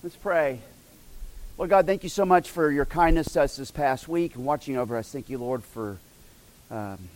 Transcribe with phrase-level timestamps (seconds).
[0.00, 0.60] Let's pray.
[1.56, 4.44] Lord God, thank you so much for your kindness to us this past week and
[4.44, 5.10] watching over us.
[5.10, 5.98] Thank you, Lord, for
[6.70, 7.08] um,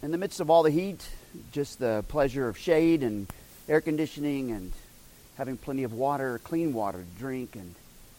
[0.00, 1.04] in the midst of all the heat,
[1.50, 3.26] just the pleasure of shade and
[3.68, 4.70] air conditioning and
[5.38, 7.74] having plenty of water, clean water to drink, and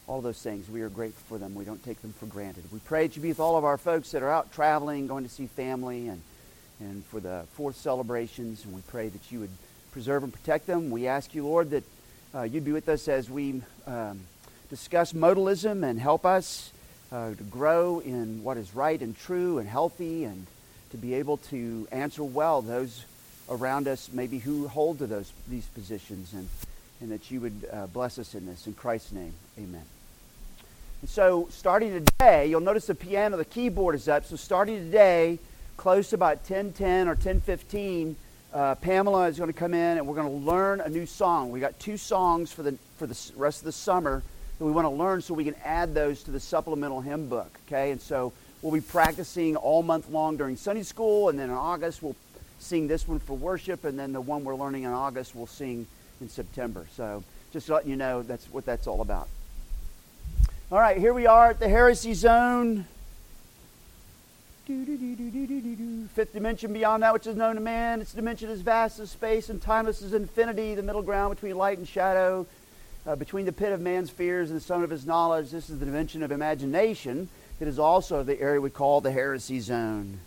[0.08, 0.70] all those things.
[0.70, 1.56] We are grateful for them.
[1.56, 2.66] We don't take them for granted.
[2.70, 5.24] We pray that you be with all of our folks that are out traveling, going
[5.24, 6.22] to see family, and,
[6.82, 8.66] and for the fourth celebrations.
[8.66, 9.52] And we pray that you would
[9.94, 10.92] preserve and protect them.
[10.92, 11.86] We ask you, Lord, that
[12.34, 14.22] uh, you'd be with us as we um,
[14.70, 16.72] discuss modalism and help us
[17.12, 20.48] uh, to grow in what is right and true and healthy and
[20.92, 23.06] to be able to answer well those
[23.50, 26.48] around us maybe who hold to those these positions and,
[27.02, 28.66] and that you would uh, bless us in this.
[28.66, 29.84] In Christ's name, amen.
[31.02, 34.26] And so starting today, you'll notice the piano, the keyboard is up.
[34.26, 35.40] So starting today,
[35.76, 38.16] close to about 1010 or 1015,
[38.54, 41.52] uh, Pamela is going to come in and we're going to learn a new song.
[41.52, 44.22] We got two songs for the for the rest of the summer
[44.60, 47.50] that we want to learn, so we can add those to the supplemental hymn book.
[47.68, 51.56] Okay, and so we'll be practicing all month long during Sunday school, and then in
[51.56, 52.16] August we'll
[52.60, 55.88] sing this one for worship, and then the one we're learning in August we'll sing
[56.20, 56.86] in September.
[56.96, 59.28] So just letting you know that's what that's all about.
[60.72, 62.86] All right, here we are at the heresy zone.
[66.16, 68.00] Fifth dimension beyond that which is known to man.
[68.00, 71.78] Its dimension is vast as space and timeless as infinity, the middle ground between light
[71.78, 72.46] and shadow,
[73.06, 75.52] uh, between the pit of man's fears and the sun of his knowledge.
[75.52, 77.28] This is the dimension of imagination.
[77.60, 80.20] It is also the area we call the heresy zone.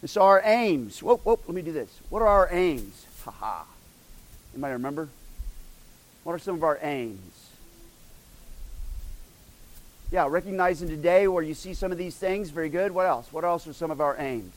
[0.00, 1.02] And so our aims.
[1.02, 2.00] Whoop, whoop, let me do this.
[2.10, 3.06] What are our aims?
[3.24, 3.64] Ha ha.
[4.54, 5.08] Anybody remember?
[6.24, 7.47] What are some of our aims?
[10.10, 12.92] Yeah, recognizing today where you see some of these things, very good.
[12.92, 13.30] What else?
[13.30, 14.54] What else are some of our aims?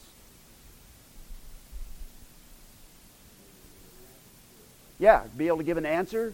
[4.97, 6.33] Yeah, be able to give an answer.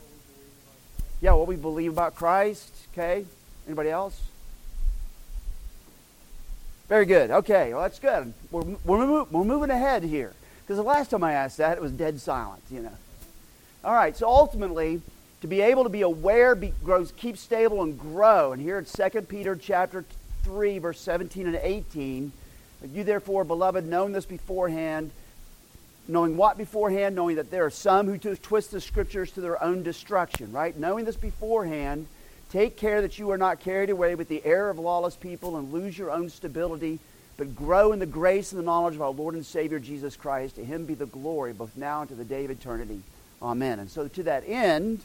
[1.22, 2.72] Yeah, what we believe about Christ.
[2.94, 3.26] Okay.
[3.66, 4.22] Anybody else?
[6.88, 7.32] Very good.
[7.32, 8.34] Okay, well, that's good.
[8.52, 10.34] We're, we're, we're moving ahead here.
[10.62, 12.94] Because the last time I asked that, it was dead silent, you know.
[13.84, 15.02] All right, so ultimately,
[15.42, 18.54] to be able to be aware, be, grows, keep stable, and grow.
[18.54, 20.04] And here at 2 Peter chapter
[20.44, 22.32] 3, verse 17 and 18,
[22.94, 25.12] you therefore, beloved, knowing this beforehand,
[26.08, 29.84] knowing what beforehand, knowing that there are some who twist the scriptures to their own
[29.84, 30.78] destruction, right?
[30.78, 32.08] Knowing this beforehand,
[32.52, 35.74] take care that you are not carried away with the error of lawless people and
[35.74, 37.00] lose your own stability,
[37.36, 40.56] but grow in the grace and the knowledge of our Lord and Savior Jesus Christ.
[40.56, 43.02] To him be the glory, both now and to the day of eternity.
[43.42, 43.80] Amen.
[43.80, 45.02] And so to that end,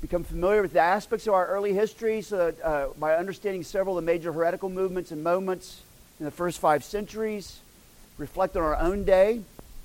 [0.00, 3.96] become familiar with the aspects of our early history so that, uh, by understanding several
[3.96, 5.82] of the major heretical movements and moments
[6.18, 7.60] in the first five centuries,
[8.18, 9.40] reflect on our own day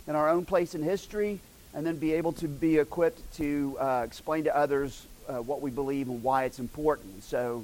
[0.07, 1.39] and our own place in history,
[1.73, 5.71] and then be able to be equipped to uh, explain to others uh, what we
[5.71, 7.23] believe and why it's important.
[7.23, 7.63] So,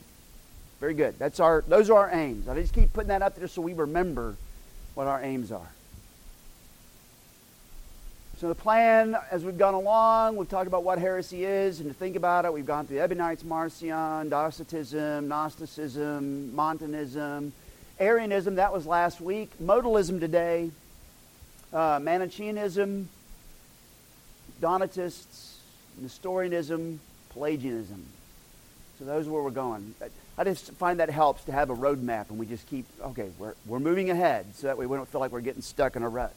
[0.80, 1.18] very good.
[1.18, 2.48] That's our, those are our aims.
[2.48, 4.36] I just keep putting that up there so we remember
[4.94, 5.70] what our aims are.
[8.40, 11.94] So the plan, as we've gone along, we've talked about what heresy is, and to
[11.96, 17.52] think about it, we've gone through Ebionites, Marcion, Docetism, Gnosticism, Montanism,
[18.00, 20.70] Arianism, that was last week, Modalism today,
[21.74, 23.10] uh, Manichaeanism,
[24.62, 25.58] Donatists,
[26.00, 27.00] Nestorianism,
[27.34, 28.06] Pelagianism.
[29.00, 29.96] So those are where we're going.
[30.38, 33.56] I just find that helps to have a roadmap, and we just keep, okay, we're,
[33.66, 36.10] we're moving ahead, so that way we don't feel like we're getting stuck in a
[36.10, 36.36] rut.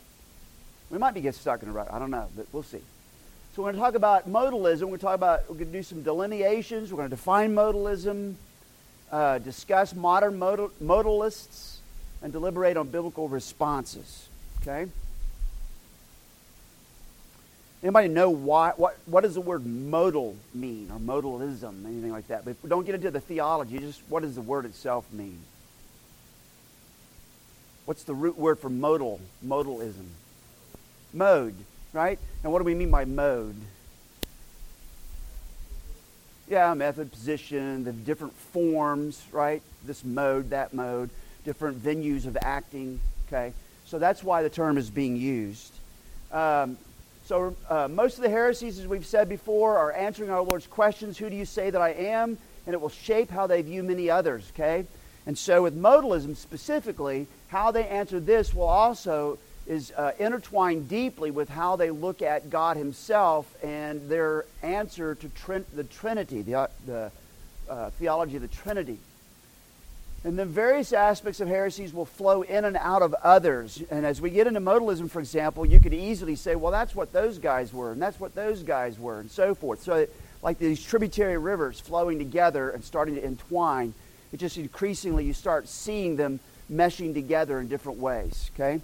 [0.90, 1.88] We might be getting stuck in a rut.
[1.92, 2.82] I don't know, but we'll see.
[3.54, 4.82] So we're going to talk about modalism.
[4.82, 6.92] We're going to talk about, we're going to do some delineations.
[6.92, 8.34] We're going to define modalism,
[9.10, 11.76] uh, discuss modern modal, modalists,
[12.22, 14.28] and deliberate on biblical responses.
[14.62, 14.90] Okay?
[17.82, 22.44] Anybody know why, what, what does the word modal mean, or modalism, anything like that?
[22.44, 25.38] But don't get into the theology, just what does the word itself mean?
[27.86, 30.06] What's the root word for modal, modalism?
[31.12, 31.54] Mode,
[31.92, 32.18] right?
[32.42, 33.56] And what do we mean by mode?
[36.48, 39.62] Yeah, method, position, the different forms, right?
[39.84, 41.10] This mode, that mode,
[41.44, 43.52] different venues of acting, okay?
[43.86, 45.72] So that's why the term is being used.
[46.32, 46.76] Um,
[47.24, 51.18] so uh, most of the heresies, as we've said before, are answering our Lord's questions
[51.18, 52.36] Who do you say that I am?
[52.66, 54.84] And it will shape how they view many others, okay?
[55.26, 61.30] And so with modalism specifically, how they answer this will also is uh, intertwined deeply
[61.30, 65.30] with how they look at God Himself and their answer to
[65.74, 67.12] the Trinity, the, uh, the
[67.68, 68.98] uh, theology of the Trinity.
[70.22, 73.82] And then various aspects of heresies will flow in and out of others.
[73.90, 77.12] And as we get into modalism, for example, you could easily say, well, that's what
[77.12, 79.82] those guys were, and that's what those guys were, and so forth.
[79.82, 80.06] So
[80.42, 83.94] like these tributary rivers flowing together and starting to entwine.
[84.32, 86.40] It just increasingly you start seeing them
[86.70, 88.80] meshing together in different ways, okay?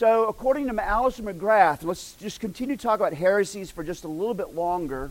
[0.00, 4.08] So, according to Alister McGrath, let's just continue to talk about heresies for just a
[4.08, 5.10] little bit longer.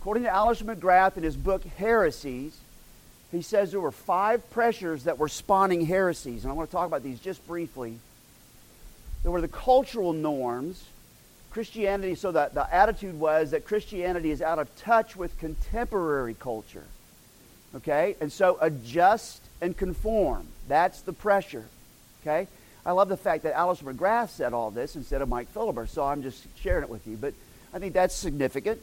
[0.00, 2.56] According to Alister McGrath in his book Heresies,
[3.30, 6.86] he says there were five pressures that were spawning heresies, and I want to talk
[6.86, 7.98] about these just briefly.
[9.24, 10.82] There were the cultural norms.
[11.50, 16.84] Christianity, so that the attitude was that Christianity is out of touch with contemporary culture.
[17.76, 18.16] Okay?
[18.22, 20.48] And so adjust and conform.
[20.66, 21.66] That's the pressure.
[22.22, 22.48] Okay?
[22.86, 26.04] I love the fact that Alister McGrath said all this instead of Mike Philibert, so
[26.04, 27.16] I'm just sharing it with you.
[27.16, 27.34] But
[27.72, 28.80] I think that's significant.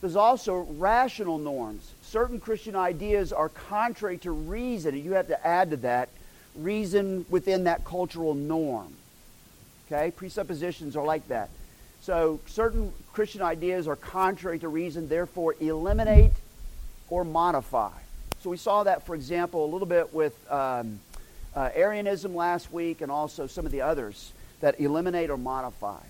[0.00, 1.90] There's also rational norms.
[2.02, 6.10] Certain Christian ideas are contrary to reason, and you have to add to that
[6.54, 8.92] reason within that cultural norm.
[9.86, 10.10] Okay?
[10.10, 11.48] Presuppositions are like that.
[12.02, 16.32] So certain Christian ideas are contrary to reason, therefore eliminate
[17.08, 17.92] or modify.
[18.42, 21.00] So we saw that, for example, a little bit with um,
[21.54, 26.00] uh, Arianism last week and also some of the others that eliminate or modify.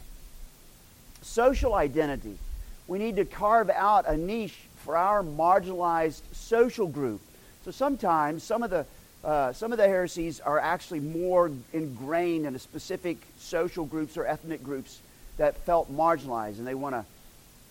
[1.23, 2.39] Social identity.
[2.87, 7.21] We need to carve out a niche for our marginalized social group.
[7.65, 8.87] So sometimes some of the
[9.25, 14.63] uh, some of the heresies are actually more ingrained in specific social groups or ethnic
[14.63, 15.01] groups
[15.39, 17.07] that felt marginalized and they want to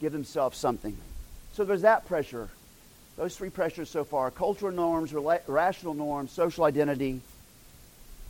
[0.02, 0.98] give themselves something.
[1.54, 2.50] So there's that pressure.
[3.18, 7.22] Those three pressures so far cultural norms, rela- rational norms, social identity,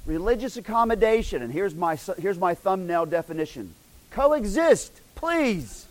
[0.05, 1.41] religious accommodation.
[1.41, 3.73] And here's my, here's my thumbnail definition
[4.11, 5.87] coexist, please.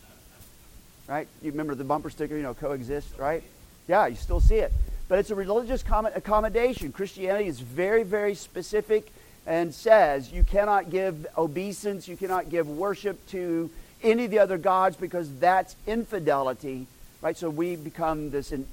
[1.09, 1.26] Right?
[1.43, 3.43] You remember the bumper sticker, you know, coexist, right?
[3.88, 4.73] Yeah, you still see it.
[5.09, 6.93] But it's a religious accommodation.
[6.93, 9.12] Christianity is very, very specific
[9.47, 13.70] and says you cannot give obeisance, you cannot give worship to
[14.03, 16.87] any of the other gods because that's infidelity,
[17.20, 17.37] right?
[17.37, 18.67] So we become this in,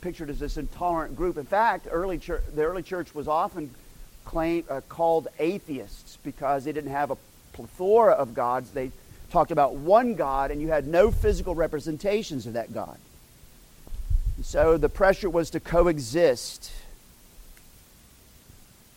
[0.00, 1.36] pictured as this intolerant group.
[1.36, 3.70] In fact, early church, the early church was often
[4.28, 7.16] claim, uh, called atheists because they didn't have a
[7.54, 8.70] plethora of gods.
[8.70, 8.90] They
[9.30, 12.98] talked about one God, and you had no physical representations of that God.
[14.36, 16.70] And so the pressure was to coexist.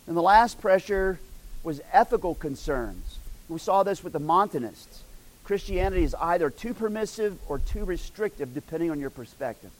[0.05, 1.17] And the last pressure
[1.63, 3.17] was ethical concerns.
[3.47, 5.01] We saw this with the Montanists.
[5.45, 9.71] Christianity is either too permissive or too restrictive, depending on your perspective.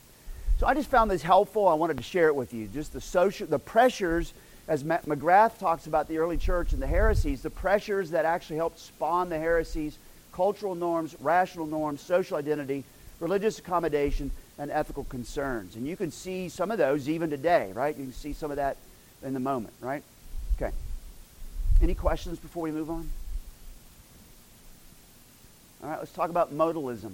[0.60, 1.68] So I just found this helpful.
[1.68, 2.68] I wanted to share it with you.
[2.68, 4.34] Just the social, the pressures,
[4.68, 8.80] as McGrath talks about the early church and the heresies, the pressures that actually helped
[8.80, 9.98] spawn the heresies,
[10.32, 12.84] cultural norms, rational norms, social identity,
[13.20, 15.76] religious accommodation, and ethical concerns.
[15.76, 17.96] And you can see some of those even today, right?
[17.98, 18.78] You can see some of that
[19.24, 20.04] in the moment, right?
[20.56, 20.72] Okay.
[21.82, 23.10] Any questions before we move on?
[25.84, 27.14] All right, let's talk about modalism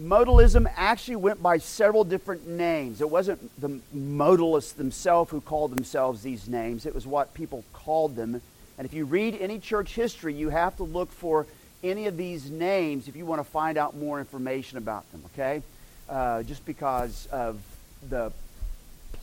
[0.00, 3.00] modalism actually went by several different names.
[3.00, 8.16] It wasn't the modalists themselves who called themselves these names, it was what people called
[8.16, 8.40] them.
[8.78, 11.46] And if you read any church history, you have to look for
[11.82, 15.62] any of these names if you want to find out more information about them, okay?
[16.08, 17.60] Uh, just because of
[18.08, 18.32] the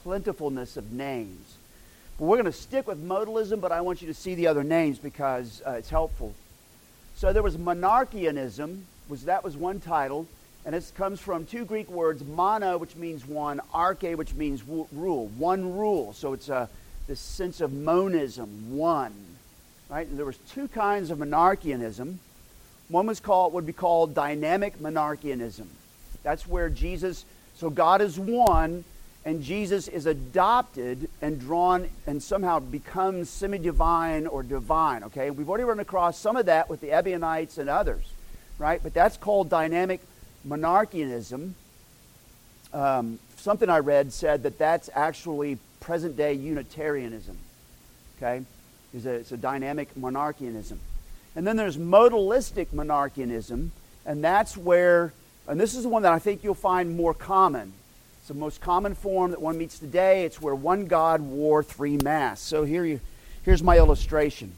[0.04, 1.56] plentifulness of names.
[2.18, 4.63] But we're going to stick with modalism, but I want you to see the other
[4.63, 6.33] names because uh, it's helpful.
[7.16, 10.27] So there was monarchianism, was that was one title.
[10.65, 15.27] And this comes from two Greek words, mono, which means one, arche, which means rule,
[15.38, 16.13] one rule.
[16.13, 16.67] So it's a,
[17.07, 19.13] this sense of monism, one.
[19.89, 20.07] Right?
[20.07, 22.15] And there was two kinds of monarchianism.
[22.89, 25.67] One was called, would be called dynamic monarchianism.
[26.24, 28.84] That's where Jesus, so God is one,
[29.24, 35.03] and Jesus is adopted and drawn and somehow becomes semi-divine or divine.
[35.03, 38.03] Okay, we've already run across some of that with the Ebionites and others,
[38.57, 38.81] right?
[38.81, 40.00] But that's called dynamic
[40.48, 41.54] monarchianism,
[42.74, 47.38] um, something I read said that that's actually present day Unitarianism.
[48.18, 48.44] Okay?
[48.94, 50.78] It's a, it's a dynamic monarchianism.
[51.36, 53.70] And then there's modalistic monarchianism,
[54.06, 55.12] and that's where,
[55.48, 57.74] and this is the one that I think you'll find more common.
[58.20, 60.24] It's the most common form that one meets today.
[60.24, 62.46] It's where one God wore three masks.
[62.46, 63.00] So here you,
[63.44, 64.54] here's my illustration.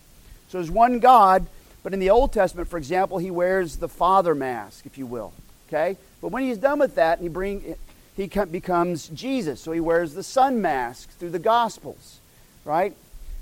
[0.49, 1.47] So there's one God,
[1.83, 5.33] but in the Old Testament, for example, he wears the Father mask, if you will.
[5.67, 5.97] Okay?
[6.21, 7.75] But when he's done with that, he bring
[8.15, 9.61] he becomes Jesus.
[9.61, 12.19] So he wears the Son mask through the Gospels,
[12.65, 12.95] right?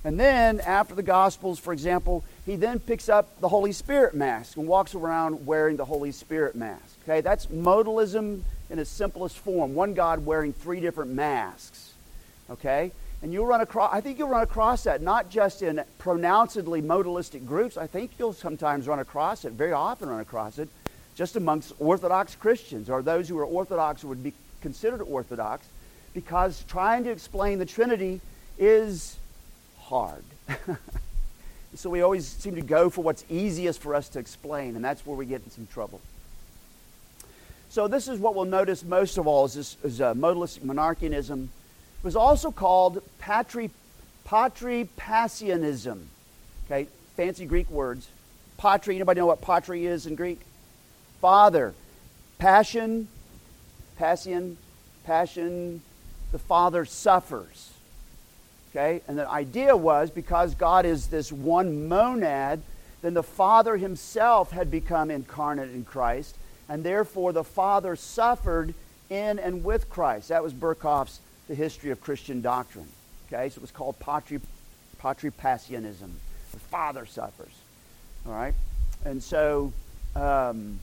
[0.04, 4.58] And then after the Gospels, for example, he then picks up the Holy Spirit mask
[4.58, 6.98] and walks around wearing the Holy Spirit mask.
[7.04, 9.74] Okay, that's modalism in its simplest form.
[9.74, 11.94] One God wearing three different masks.
[12.50, 12.92] Okay?
[13.24, 17.48] And you'll run across, I think you'll run across that not just in pronouncedly modalistic
[17.48, 17.78] groups.
[17.78, 20.70] I think you'll sometimes run across it, very often run across it,
[21.16, 25.66] just amongst Orthodox Christians or those who are Orthodox or would be considered Orthodox,
[26.14, 28.22] because trying to explain the Trinity
[28.58, 29.18] is
[29.80, 30.24] hard.
[31.76, 35.06] so we always seem to go for what's easiest for us to explain, and that's
[35.06, 36.02] where we get in some trouble.
[37.70, 41.44] So this is what we'll notice most of all is, this, is uh, modalistic monarchianism.
[41.44, 43.70] It was also called patri,
[44.26, 46.00] patripassianism.
[46.66, 48.08] Okay, fancy Greek words.
[48.58, 50.40] Patri, anybody know what patri is in Greek?
[51.22, 51.74] Father.
[52.38, 53.08] Passion,
[53.98, 54.58] passion,
[55.06, 55.82] passion,
[56.32, 57.72] the Father suffers.
[58.72, 59.02] Okay?
[59.08, 62.62] And the idea was because God is this one monad,
[63.02, 66.36] then the Father himself had become incarnate in Christ,
[66.68, 68.74] and therefore the Father suffered
[69.10, 70.30] in and with Christ.
[70.30, 72.88] That was Berkhof's The History of Christian Doctrine.
[73.28, 73.50] Okay?
[73.50, 74.42] So it was called patri,
[74.98, 76.12] patripassianism.
[76.52, 77.54] The Father suffers.
[78.26, 78.56] All right?
[79.06, 79.72] And so,
[80.16, 80.80] um,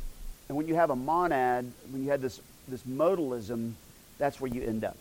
[0.52, 3.72] and when you have a monad, when you have this, this modalism,
[4.18, 4.98] that's where you end up.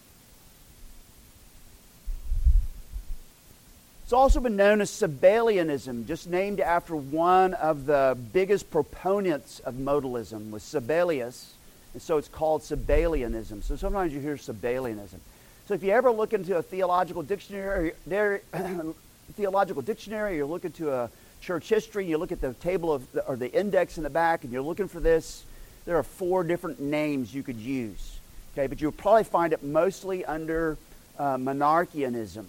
[4.04, 9.74] It's also been known as Sabellianism, just named after one of the biggest proponents of
[9.74, 11.48] modalism, was Sabellius,
[11.92, 13.62] and so it's called Sabellianism.
[13.62, 15.20] So sometimes you hear Sabellianism.
[15.68, 18.40] So if you ever look into a theological dictionary, there,
[19.34, 21.10] theological dictionary, you're looking to a
[21.42, 24.44] church history, you look at the table of the, or the index in the back,
[24.44, 25.44] and you're looking for this,
[25.86, 28.20] there are four different names you could use.
[28.54, 30.78] Okay, but you'll probably find it mostly under
[31.18, 32.46] uh, monarchianism.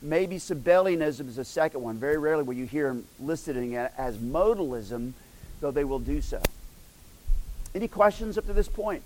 [0.00, 1.96] Maybe Sabellianism is the second one.
[1.96, 3.56] Very rarely will you hear them listed
[3.96, 5.12] as modalism,
[5.60, 6.42] though they will do so.
[7.74, 9.02] Any questions up to this point?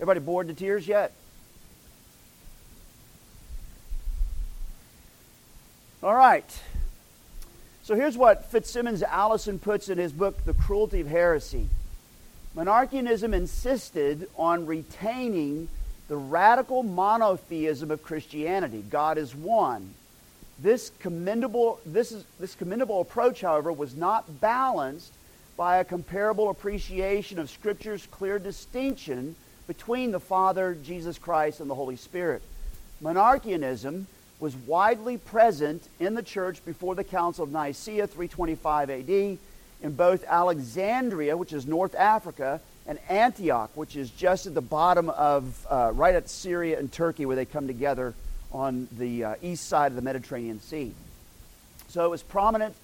[0.00, 1.12] Everybody bored to tears yet?
[6.00, 6.44] All right.
[7.82, 11.68] So here's what FitzSimons Allison puts in his book, The Cruelty of Heresy.
[12.54, 15.68] Monarchianism insisted on retaining
[16.06, 18.84] the radical monotheism of Christianity.
[18.88, 19.92] God is one.
[20.60, 25.12] This commendable, this, is, this commendable approach, however, was not balanced
[25.56, 29.34] by a comparable appreciation of Scripture's clear distinction
[29.66, 32.42] between the Father, Jesus Christ, and the Holy Spirit.
[33.02, 34.06] Monarchianism
[34.40, 39.38] was widely present in the church before the Council of Nicaea, 325 AD, in
[39.96, 45.66] both Alexandria, which is North Africa, and Antioch, which is just at the bottom of,
[45.68, 48.14] uh, right at Syria and Turkey, where they come together
[48.52, 50.92] on the uh, east side of the Mediterranean Sea.
[51.88, 52.74] So it was prominent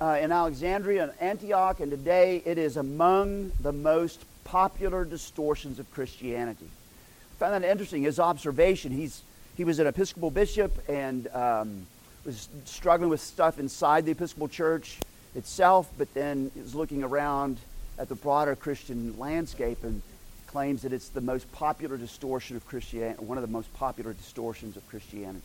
[0.00, 5.90] uh, in Alexandria and Antioch, and today it is among the most popular distortions of
[5.90, 6.66] Christianity.
[6.66, 8.02] I found that interesting.
[8.02, 9.22] His observation, he's,
[9.56, 11.86] he was an Episcopal bishop and um,
[12.24, 14.98] was struggling with stuff inside the Episcopal Church
[15.34, 17.58] itself, but then is looking around
[17.98, 20.02] at the broader Christian landscape and
[20.46, 24.76] claims that it's the most popular distortion of Christianity, one of the most popular distortions
[24.76, 25.44] of Christianity.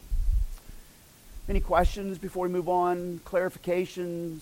[1.47, 3.19] Any questions before we move on?
[3.25, 4.39] Clarifications?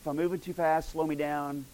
[0.00, 1.64] If I'm moving too fast, slow me down.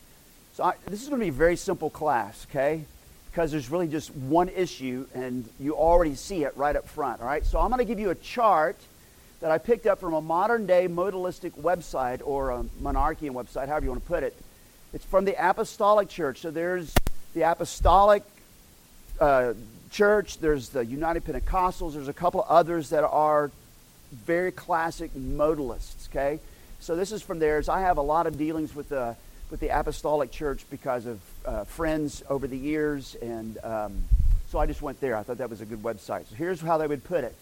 [0.54, 2.84] So I, this is going to be a very simple class, okay?
[3.28, 7.26] Because there's really just one issue, and you already see it right up front, all
[7.26, 7.44] right?
[7.44, 8.76] So I'm going to give you a chart
[9.40, 13.86] that I picked up from a modern day modalistic website or a monarchian website, however
[13.86, 14.36] you want to put it.
[14.92, 16.38] It's from the Apostolic Church.
[16.42, 16.94] So there's
[17.34, 18.22] the Apostolic
[19.18, 19.54] uh,
[19.90, 23.50] Church, there's the United Pentecostals, there's a couple of others that are
[24.12, 26.38] very classic modalists, okay?
[26.78, 27.68] So this is from theirs.
[27.68, 29.16] I have a lot of dealings with the,
[29.50, 34.04] with the Apostolic Church because of uh, friends over the years, and um,
[34.50, 35.16] so I just went there.
[35.16, 36.28] I thought that was a good website.
[36.28, 37.34] So here's how they would put it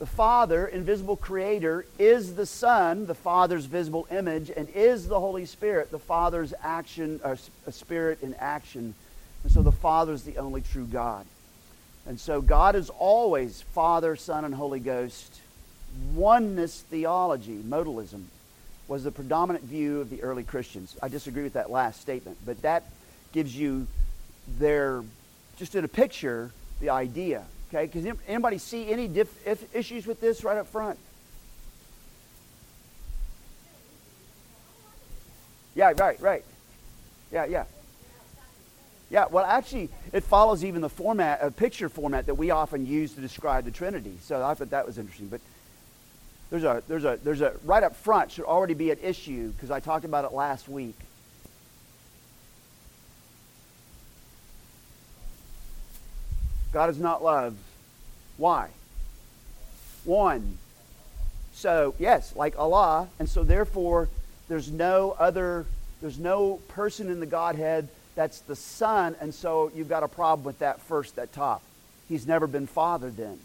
[0.00, 5.44] the Father, invisible creator, is the Son, the Father's visible image, and is the Holy
[5.44, 8.94] Spirit, the Father's action, or a spirit in action.
[9.42, 11.26] And so the Father is the only true God.
[12.06, 15.38] And so God is always Father, Son, and Holy Ghost.
[16.14, 18.24] Oneness theology, modalism,
[18.90, 20.96] was the predominant view of the early Christians.
[21.00, 22.90] I disagree with that last statement, but that
[23.32, 23.86] gives you
[24.58, 25.04] their,
[25.58, 27.44] just in a picture, the idea.
[27.68, 30.98] Okay, because anybody see any diff- issues with this right up front?
[35.76, 36.44] Yeah, right, right.
[37.30, 37.64] Yeah, yeah.
[39.08, 43.12] Yeah, well, actually, it follows even the format, a picture format that we often use
[43.14, 44.18] to describe the Trinity.
[44.22, 45.28] So I thought that was interesting.
[45.28, 45.40] But
[46.50, 49.70] there's a, there's a, there's a, right up front should already be an issue because
[49.70, 50.96] I talked about it last week.
[56.72, 57.56] God is not love.
[58.36, 58.68] Why?
[60.04, 60.58] One.
[61.52, 64.08] So, yes, like Allah, and so therefore
[64.48, 65.66] there's no other
[66.00, 70.44] there's no person in the Godhead that's the son, and so you've got a problem
[70.44, 71.62] with that first that top.
[72.08, 73.38] He's never been father then.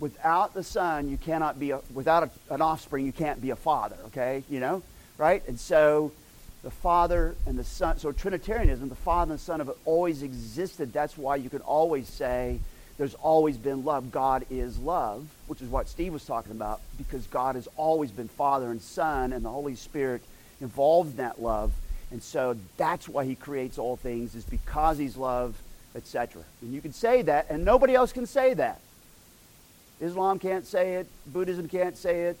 [0.00, 3.56] Without the Son, you cannot be a, without a, an offspring, you can't be a
[3.56, 4.44] father, okay?
[4.48, 4.82] You know?
[5.16, 5.46] Right?
[5.48, 6.12] And so
[6.62, 10.92] the Father and the Son, so Trinitarianism, the Father and the Son have always existed.
[10.92, 12.58] That's why you can always say
[12.98, 14.10] there's always been love.
[14.10, 18.28] God is love, which is what Steve was talking about, because God has always been
[18.28, 20.22] Father and Son and the Holy Spirit
[20.60, 21.72] involved in that love.
[22.10, 25.54] And so that's why he creates all things, is because he's love,
[25.94, 26.42] etc.
[26.60, 28.80] And you can say that, and nobody else can say that.
[30.00, 32.38] Islam can't say it, Buddhism can't say it,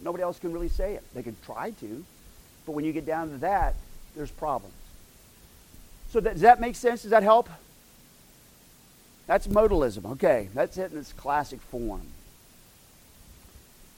[0.00, 1.02] nobody else can really say it.
[1.14, 2.04] They can try to,
[2.64, 3.74] but when you get down to that,
[4.14, 4.74] there's problems.
[6.10, 7.02] So that, does that make sense?
[7.02, 7.48] Does that help?
[9.26, 10.12] That's modalism.
[10.12, 12.02] Okay, that's it in its classic form.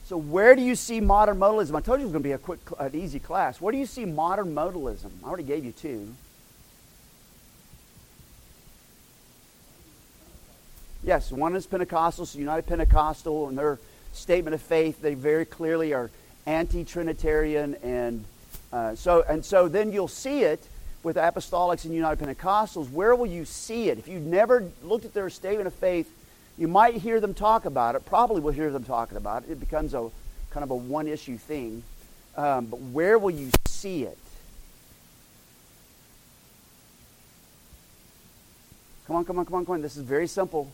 [0.05, 1.75] So where do you see modern modalism?
[1.75, 3.61] I told you it was going to be a quick, an easy class.
[3.61, 5.11] Where do you see modern modalism?
[5.23, 6.15] I already gave you two.
[11.03, 13.79] Yes, one is Pentecostal, so United Pentecostal, and their
[14.11, 16.09] statement of faith, they very clearly are
[16.45, 18.25] anti-Trinitarian, and
[18.73, 19.67] uh, so and so.
[19.67, 20.61] Then you'll see it
[21.01, 22.91] with Apostolics and United Pentecostals.
[22.91, 23.97] Where will you see it?
[23.97, 26.09] If you've never looked at their statement of faith,
[26.57, 28.05] you might hear them talk about it.
[28.05, 29.51] Probably will hear them talking about it.
[29.51, 30.09] It becomes a
[30.49, 31.83] kind of a one-issue thing.
[32.35, 34.17] Um, but where will you see it?
[39.07, 39.81] Come on, come on, come on, come on.
[39.81, 40.71] This is very simple.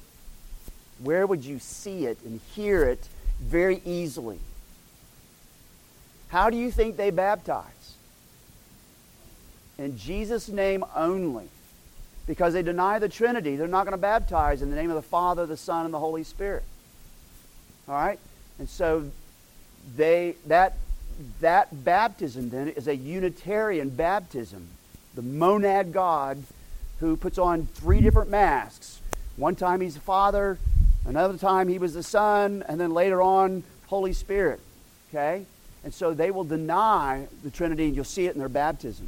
[0.99, 3.07] Where would you see it and hear it
[3.41, 4.39] very easily?
[6.29, 7.95] How do you think they baptize?
[9.77, 11.49] In Jesus' name only.
[12.27, 15.01] Because they deny the Trinity, they're not going to baptize in the name of the
[15.01, 16.63] Father, the Son, and the Holy Spirit.
[17.87, 18.17] All right?
[18.57, 19.11] And so
[19.95, 20.77] they that
[21.39, 24.67] that baptism then is a Unitarian baptism.
[25.13, 26.43] The monad God
[26.99, 28.99] who puts on three different masks.
[29.37, 30.57] One time he's the Father,
[31.05, 34.59] Another time he was the Son, and then later on, Holy Spirit.
[35.09, 35.45] Okay?
[35.83, 39.07] And so they will deny the Trinity, and you'll see it in their baptism.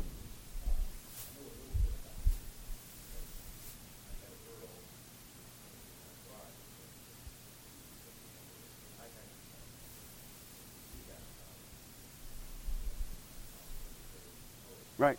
[14.97, 15.17] Right.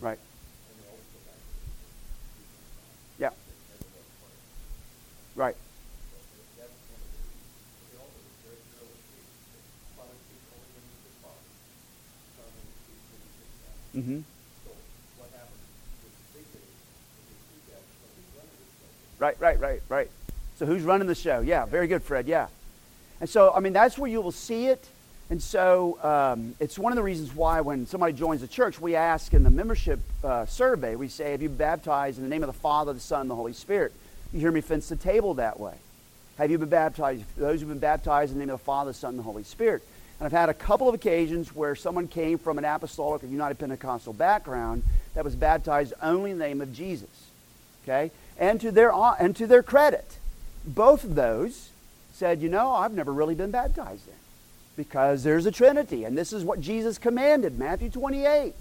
[0.00, 0.18] Right.
[3.18, 3.30] Yeah.
[5.36, 5.56] Right.
[13.96, 14.20] Mm-hmm.
[19.18, 20.10] Right, right, right, right.
[20.58, 21.40] So who's running the show?
[21.40, 22.26] Yeah, very good, Fred.
[22.26, 22.46] Yeah.
[23.20, 24.84] And so, I mean, that's where you will see it.
[25.30, 28.96] And so um, it's one of the reasons why when somebody joins the church, we
[28.96, 32.42] ask in the membership uh, survey, we say, Have you been baptized in the name
[32.42, 33.92] of the Father, the Son, and the Holy Spirit?
[34.32, 35.74] You hear me fence the table that way.
[36.38, 37.24] Have you been baptized?
[37.36, 39.42] Those who've been baptized in the name of the Father, the Son, and the Holy
[39.42, 39.82] Spirit.
[40.18, 43.58] And I've had a couple of occasions where someone came from an apostolic or United
[43.58, 44.82] Pentecostal background
[45.14, 47.10] that was baptized only in the name of Jesus.
[47.84, 48.10] Okay?
[48.38, 50.18] And to their, and to their credit,
[50.64, 51.70] both of those
[52.12, 54.14] said, You know, I've never really been baptized in
[54.76, 58.54] because there's a Trinity, and this is what Jesus commanded, Matthew 28.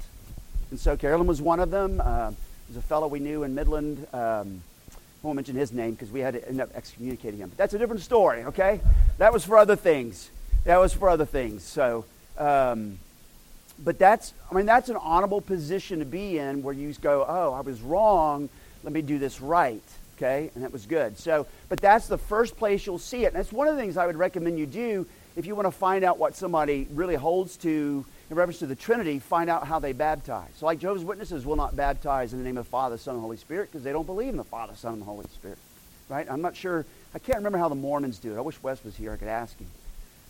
[0.72, 2.02] And so Carolyn was one of them.
[2.04, 2.32] Uh,
[2.68, 4.06] there's a fellow we knew in Midland.
[4.12, 4.62] Um,
[4.92, 7.50] I won't mention his name because we had to end up excommunicating him.
[7.50, 8.82] But that's a different story, okay?
[9.20, 10.30] That was for other things.
[10.66, 11.64] That was for other things.
[11.64, 12.06] So,
[12.38, 13.00] um,
[13.80, 17.54] but that's, I mean, that's an honorable position to be in where you go, oh,
[17.54, 18.50] I was wrong.
[18.84, 19.84] Let me do this right,
[20.18, 20.52] okay?
[20.56, 21.18] And that was good.
[21.18, 23.28] So, but that's the first place you'll see it.
[23.28, 25.72] And that's one of the things I would recommend you do if you want to
[25.72, 29.80] find out what somebody really holds to in reference to the Trinity, find out how
[29.80, 30.50] they baptize.
[30.58, 33.22] So, like Jehovah's Witnesses will not baptize in the name of the Father, Son, and
[33.22, 35.60] Holy Spirit because they don't believe in the Father, Son, and the Holy Spirit.
[36.10, 36.28] Right?
[36.30, 36.86] I'm not sure.
[37.14, 38.38] I can't remember how the Mormons do it.
[38.38, 39.14] I wish Wes was here.
[39.14, 39.68] I could ask him.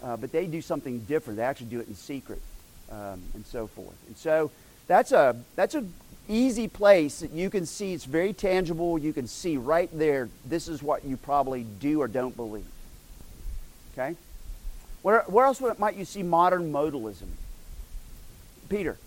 [0.04, 1.38] Uh, but they do something different.
[1.38, 2.42] They actually do it in secret,
[2.92, 3.96] um, and so forth.
[4.08, 4.52] And so
[4.88, 5.84] that's a that's a
[6.28, 7.94] easy place that you can see.
[7.94, 8.98] It's very tangible.
[8.98, 10.30] You can see right there.
[10.46, 12.66] This is what you probably do or don't believe.
[13.94, 14.16] Okay.
[15.02, 17.28] Where, where else might you see modern modalism?
[18.70, 18.98] Peter.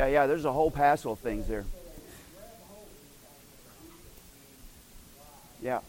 [0.00, 1.66] Yeah, yeah, there's a whole passel of things there.
[5.60, 5.80] Yeah.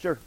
[0.00, 0.18] Sure.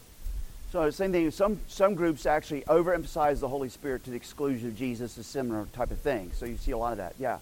[0.71, 1.31] So same thing.
[1.31, 5.65] Some some groups actually overemphasize the Holy Spirit to the exclusion of Jesus, a similar
[5.73, 6.29] type of thing.
[6.35, 7.15] So you see a lot of that.
[7.17, 7.39] Yeah.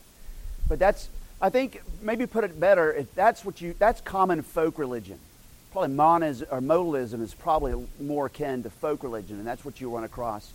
[0.70, 1.10] But that's
[1.42, 2.94] I think maybe put it better.
[2.94, 5.20] If that's what you that's common folk religion.
[5.74, 9.90] Probably monism or modalism is probably more akin to folk religion, and that's what you
[9.90, 10.52] run across.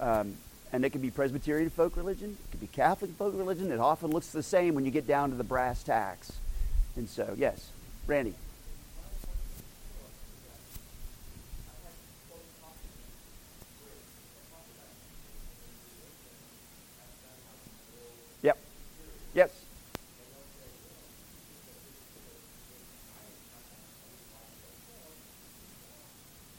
[0.00, 0.34] Um,
[0.72, 3.70] and it could be Presbyterian folk religion, it could be Catholic folk religion.
[3.70, 6.32] It often looks the same when you get down to the brass tacks.
[6.96, 7.68] And so, yes,
[8.06, 8.32] Randy.
[18.42, 18.58] Yep.
[19.34, 19.50] Yes.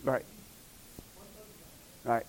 [0.08, 0.24] Right.
[2.06, 2.26] Right.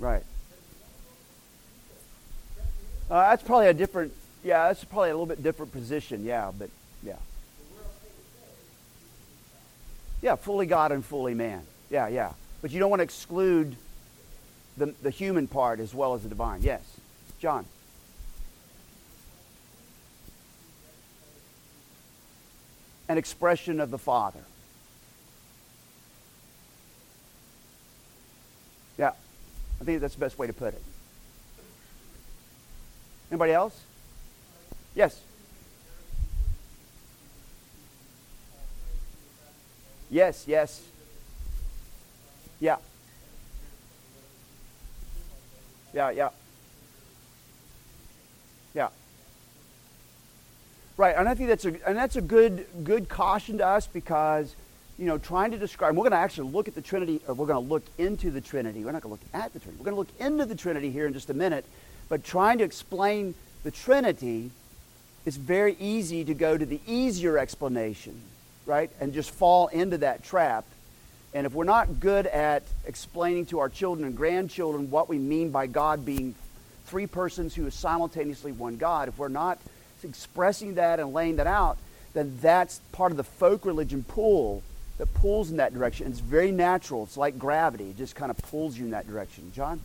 [0.00, 0.24] Right.
[3.14, 6.68] Uh, that's probably a different, yeah, that's probably a little bit different position, yeah, but
[7.04, 7.14] yeah.
[10.20, 11.62] Yeah, fully God and fully man.
[11.90, 12.32] Yeah, yeah.
[12.60, 13.76] But you don't want to exclude
[14.76, 16.62] the, the human part as well as the divine.
[16.62, 16.82] Yes.
[17.38, 17.66] John.
[23.08, 24.40] An expression of the Father.
[28.98, 29.12] Yeah.
[29.80, 30.82] I think that's the best way to put it.
[33.30, 33.80] Anybody else?
[34.94, 35.20] Yes.
[40.10, 40.82] Yes, yes.
[42.60, 42.76] Yeah.
[45.92, 46.28] Yeah, yeah.
[48.74, 48.88] Yeah.
[50.96, 54.54] Right, and I think that's a and that's a good good caution to us because
[54.98, 57.46] you know, trying to describe, we're going to actually look at the Trinity, or we're
[57.46, 58.84] going to look into the Trinity.
[58.84, 59.78] We're not going to look at the Trinity.
[59.80, 61.64] We're going to look into the Trinity here in just a minute.
[62.14, 64.52] But trying to explain the Trinity,
[65.26, 68.20] it's very easy to go to the easier explanation,
[68.66, 68.88] right?
[69.00, 70.64] And just fall into that trap.
[71.34, 75.50] And if we're not good at explaining to our children and grandchildren what we mean
[75.50, 76.36] by God being
[76.86, 79.58] three persons who is simultaneously one God, if we're not
[80.04, 81.78] expressing that and laying that out,
[82.12, 84.62] then that's part of the folk religion pool
[84.98, 86.06] that pulls in that direction.
[86.06, 87.02] And It's very natural.
[87.02, 87.90] It's like gravity.
[87.90, 89.50] It just kind of pulls you in that direction.
[89.52, 89.80] John?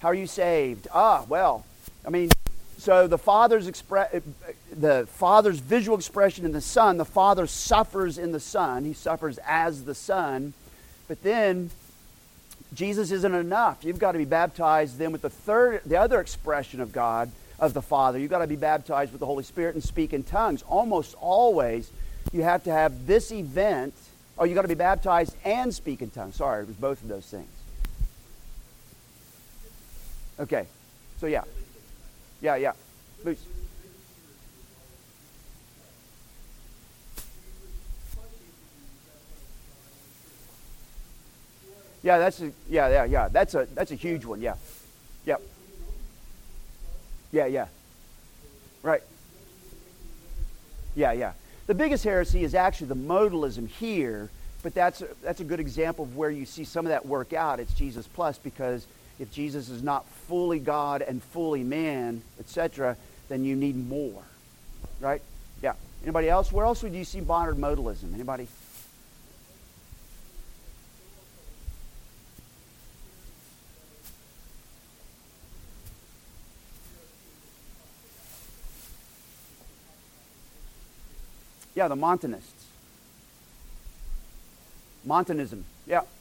[0.00, 0.88] How are you saved?
[0.92, 1.64] Ah, well,
[2.06, 2.30] I mean,
[2.78, 4.22] so the father's expre-
[4.70, 8.84] the father's visual expression in the son, the father suffers in the son.
[8.84, 10.52] He suffers as the son.
[11.08, 11.70] But then
[12.74, 13.84] Jesus isn't enough.
[13.84, 17.72] You've got to be baptized then with the third the other expression of God of
[17.72, 18.18] the Father.
[18.18, 20.62] You've got to be baptized with the Holy Spirit and speak in tongues.
[20.62, 21.90] Almost always,
[22.32, 23.94] you have to have this event,
[24.36, 26.36] or you've got to be baptized and speak in tongues.
[26.36, 27.48] Sorry, it was both of those things.
[30.38, 30.66] Okay.
[31.18, 31.44] So, yeah.
[32.40, 32.72] Yeah, yeah.
[33.22, 33.42] Please.
[42.06, 43.28] Yeah, that's a, yeah, yeah, yeah.
[43.28, 44.40] That's a that's a huge one.
[44.40, 44.54] Yeah,
[45.24, 45.42] yep.
[47.32, 47.66] Yeah, yeah.
[48.84, 49.02] Right.
[50.94, 51.32] Yeah, yeah.
[51.66, 54.30] The biggest heresy is actually the modalism here,
[54.62, 57.32] but that's a, that's a good example of where you see some of that work
[57.32, 57.58] out.
[57.58, 58.86] It's Jesus plus because
[59.18, 62.96] if Jesus is not fully God and fully man, etc.,
[63.28, 64.22] then you need more.
[65.00, 65.22] Right?
[65.62, 65.72] Yeah.
[66.02, 66.52] Anybody else?
[66.52, 68.14] Where else would you see modern modalism?
[68.14, 68.48] Anybody?
[81.74, 82.64] Yeah, the Montanists.
[85.04, 85.64] Montanism.
[85.86, 86.00] Yeah.
[86.00, 86.15] Yeah.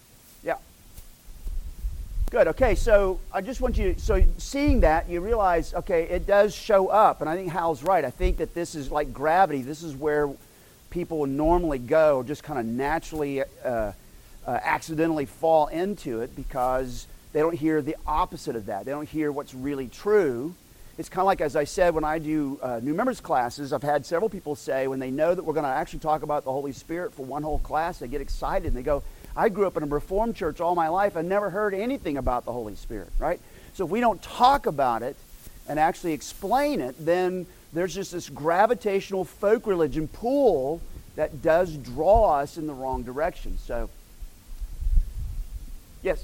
[2.36, 2.50] Good.
[2.50, 6.90] Okay, so I just want you, so seeing that, you realize, okay, it does show
[6.90, 7.22] up.
[7.22, 8.04] And I think Hal's right.
[8.04, 9.62] I think that this is like gravity.
[9.62, 10.30] This is where
[10.90, 13.94] people normally go, just kind of naturally, uh, uh,
[14.46, 18.84] accidentally fall into it because they don't hear the opposite of that.
[18.84, 20.56] They don't hear what's really true
[20.98, 23.84] it's kind of like, as I said, when I do uh, new members classes, I've
[23.84, 26.54] had several people say when they know that we're going to actually talk about the
[26.54, 29.04] Holy Spirit for one whole class, they get excited and they go,
[29.36, 31.18] I grew up in a Reformed church all my life.
[31.18, 33.40] I never heard anything about the Holy Spirit, right?
[33.74, 35.18] So if we don't talk about it,
[35.68, 40.82] and actually explain it, then there's just this gravitational folk religion pull
[41.16, 43.58] that does draw us in the wrong direction.
[43.58, 43.90] So,
[46.02, 46.24] yes?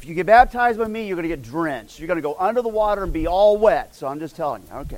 [0.00, 1.98] If you get baptized by me, you're going to get drenched.
[1.98, 3.94] You're going to go under the water and be all wet.
[3.94, 4.78] So I'm just telling you.
[4.78, 4.96] Okay.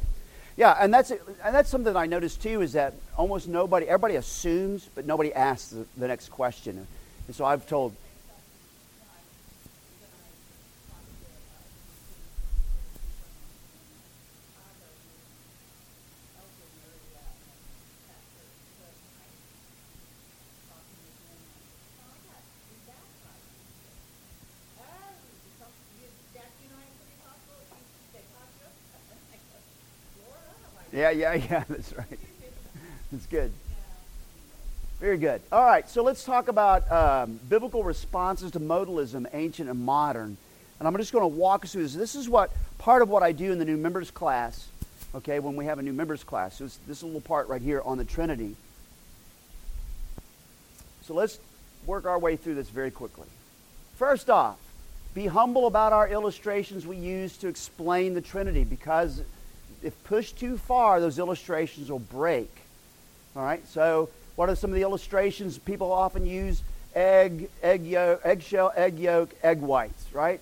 [0.57, 1.21] Yeah, and that's and
[1.53, 5.71] that's something that I noticed too is that almost nobody, everybody assumes, but nobody asks
[5.71, 6.87] the, the next question.
[7.27, 7.97] And so I've told
[30.93, 32.19] Yeah, yeah, yeah, that's right.
[33.11, 33.53] That's good.
[35.01, 35.41] Very good.
[35.51, 40.37] All right, so let's talk about um, biblical responses to modalism, ancient and modern.
[40.79, 41.95] And I'm just going to walk us through this.
[41.95, 44.69] This is what part of what I do in the new members class,
[45.15, 46.59] okay, when we have a new members class.
[46.59, 48.55] So this little part right here on the Trinity.
[51.03, 51.39] So let's
[51.87, 53.27] work our way through this very quickly.
[53.97, 54.59] First off,
[55.15, 59.23] be humble about our illustrations we use to explain the Trinity because
[59.83, 62.51] if pushed too far, those illustrations will break.
[63.35, 66.63] All right, so what are some of the illustrations people often use?
[66.95, 70.41] Egg, egg yolk, eggshell, egg yolk, egg whites, right?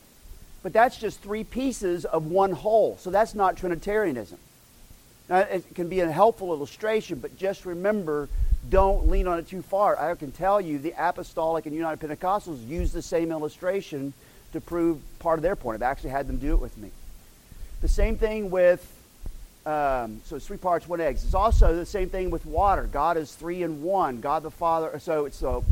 [0.62, 2.98] But that's just three pieces of one whole.
[2.98, 4.38] So that's not Trinitarianism.
[5.28, 8.28] Now, it can be a helpful illustration, but just remember
[8.68, 9.98] don't lean on it too far.
[9.98, 14.12] I can tell you the Apostolic and United Pentecostals use the same illustration
[14.52, 15.76] to prove part of their point.
[15.76, 16.90] I've actually had them do it with me.
[17.80, 18.84] The same thing with
[19.66, 21.24] um, so it's three parts, one eggs.
[21.24, 22.88] It's also the same thing with water.
[22.90, 24.20] God is three in one.
[24.20, 24.98] God the Father.
[24.98, 25.62] So it's the,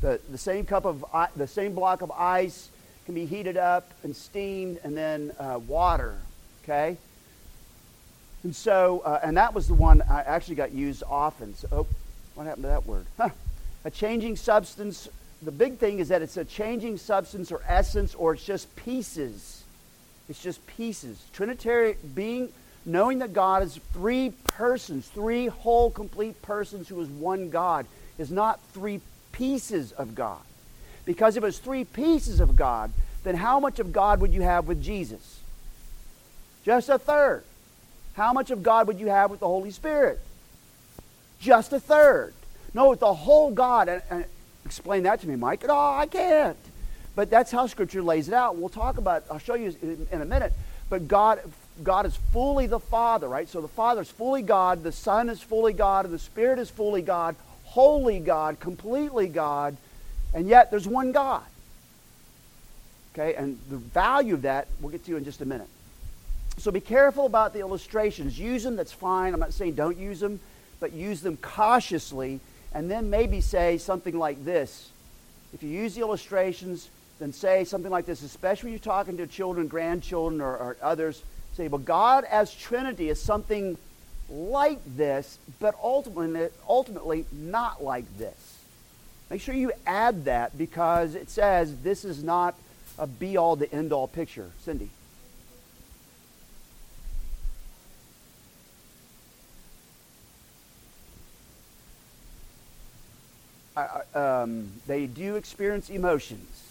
[0.00, 1.04] the, the same cup of
[1.36, 2.70] the same block of ice
[3.04, 6.14] can be heated up and steamed, and then uh, water.
[6.62, 6.96] Okay.
[8.44, 11.54] And so, uh, and that was the one I actually got used often.
[11.54, 11.86] So, oh,
[12.34, 13.06] what happened to that word?
[13.16, 13.30] Huh.
[13.84, 15.08] A changing substance.
[15.42, 19.64] The big thing is that it's a changing substance or essence, or it's just pieces.
[20.28, 21.20] It's just pieces.
[21.32, 22.48] Trinitarian being
[22.84, 27.86] knowing that God is three persons, three whole, complete persons who is one God,
[28.18, 29.00] is not three
[29.32, 30.40] pieces of God.
[31.04, 32.92] Because if it was three pieces of God,
[33.24, 35.40] then how much of God would you have with Jesus?
[36.64, 37.44] Just a third.
[38.14, 40.20] How much of God would you have with the Holy Spirit?
[41.40, 42.34] Just a third.
[42.74, 43.88] No, the whole God.
[43.88, 44.24] And, and
[44.64, 45.66] explain that to me, Mike.
[45.66, 46.56] No, I can't.
[47.14, 48.56] But that's how Scripture lays it out.
[48.56, 49.24] We'll talk about.
[49.30, 50.52] I'll show you in, in a minute.
[50.88, 51.40] But God,
[51.82, 53.48] God is fully the Father, right?
[53.48, 56.70] So the Father is fully God, the Son is fully God, and the Spirit is
[56.70, 59.76] fully God, holy God, completely God,
[60.34, 61.42] and yet there's one God.
[63.14, 65.68] Okay, and the value of that we'll get to in just a minute.
[66.58, 68.38] So be careful about the illustrations.
[68.38, 69.32] Use them, that's fine.
[69.32, 70.40] I'm not saying don't use them,
[70.80, 72.40] but use them cautiously,
[72.74, 74.90] and then maybe say something like this.
[75.54, 79.26] If you use the illustrations, then say something like this, especially when you're talking to
[79.26, 81.22] children, grandchildren, or, or others
[81.54, 83.76] say, well, God as Trinity is something
[84.28, 88.58] like this, but ultimately, ultimately not like this.
[89.30, 92.54] Make sure you add that because it says this is not
[92.98, 94.50] a be all to end all picture.
[94.64, 94.90] Cindy.
[104.14, 106.61] um, they do experience emotions.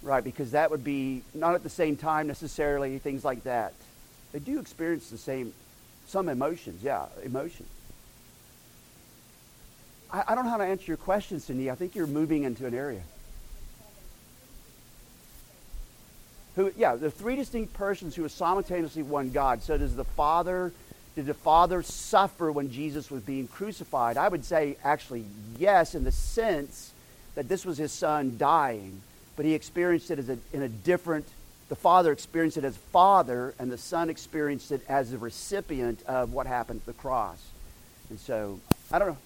[0.00, 3.72] Right, because that would be not at the same time necessarily, things like that.
[4.32, 5.52] They do experience the same,
[6.06, 7.68] some emotions, yeah, emotions.
[10.12, 11.68] I, I don't know how to answer your question, Cindy.
[11.68, 13.02] I think you're moving into an area.
[16.54, 19.62] Who, yeah, the three distinct persons who are simultaneously one God.
[19.62, 20.72] So does the Father
[21.18, 24.16] Did the Father suffer when Jesus was being crucified?
[24.16, 25.24] I would say, actually,
[25.58, 26.92] yes, in the sense
[27.34, 29.02] that this was his son dying,
[29.38, 31.24] but he experienced it as a, in a different,
[31.68, 36.32] the Father experienced it as Father, and the Son experienced it as a recipient of
[36.32, 37.40] what happened at the cross.
[38.10, 38.58] And so,
[38.90, 39.16] I don't know.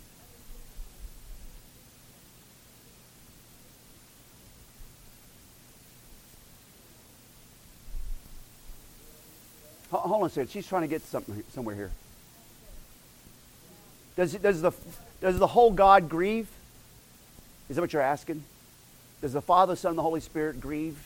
[9.92, 10.50] Hold on a second.
[10.50, 11.90] She's trying to get something somewhere here.
[14.16, 14.72] Does, does, the,
[15.22, 16.48] does the whole God grieve?
[17.70, 18.44] Is that what you're asking?
[19.22, 20.98] Does the Father, Son, and the Holy Spirit grieve?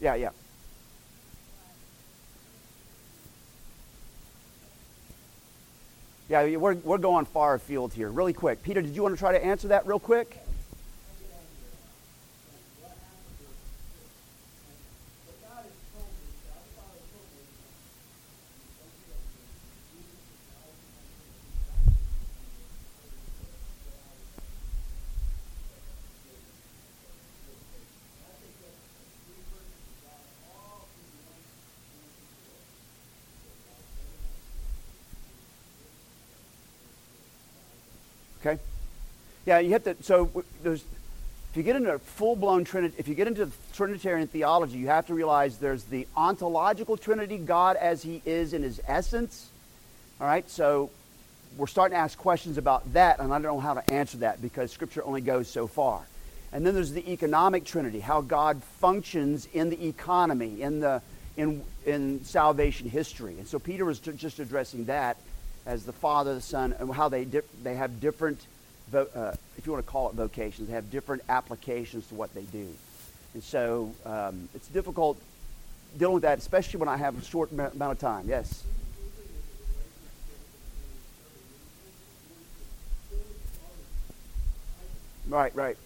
[0.00, 0.30] Yeah, yeah.
[6.30, 8.10] Yeah, we're, we're going far afield here.
[8.10, 8.62] Really quick.
[8.62, 10.38] Peter, did you want to try to answer that real quick?
[38.46, 38.60] Okay?
[39.46, 39.96] Yeah, you have to.
[40.02, 40.82] So there's,
[41.50, 45.06] if you get into full blown Trinity, if you get into Trinitarian theology, you have
[45.08, 49.50] to realize there's the ontological Trinity, God as He is in His essence.
[50.20, 50.90] All right, so
[51.56, 54.40] we're starting to ask questions about that, and I don't know how to answer that
[54.40, 56.06] because Scripture only goes so far.
[56.52, 61.02] And then there's the economic Trinity, how God functions in the economy, in the
[61.36, 63.36] in in salvation history.
[63.38, 65.16] And so Peter was just addressing that
[65.66, 68.46] as the Father, the Son, and how they, they have different,
[68.92, 72.42] uh, if you want to call it vocations, they have different applications to what they
[72.42, 72.68] do.
[73.34, 75.18] And so um, it's difficult
[75.98, 78.26] dealing with that, especially when I have a short amount of time.
[78.28, 78.64] Yes?
[85.28, 85.76] Right, right.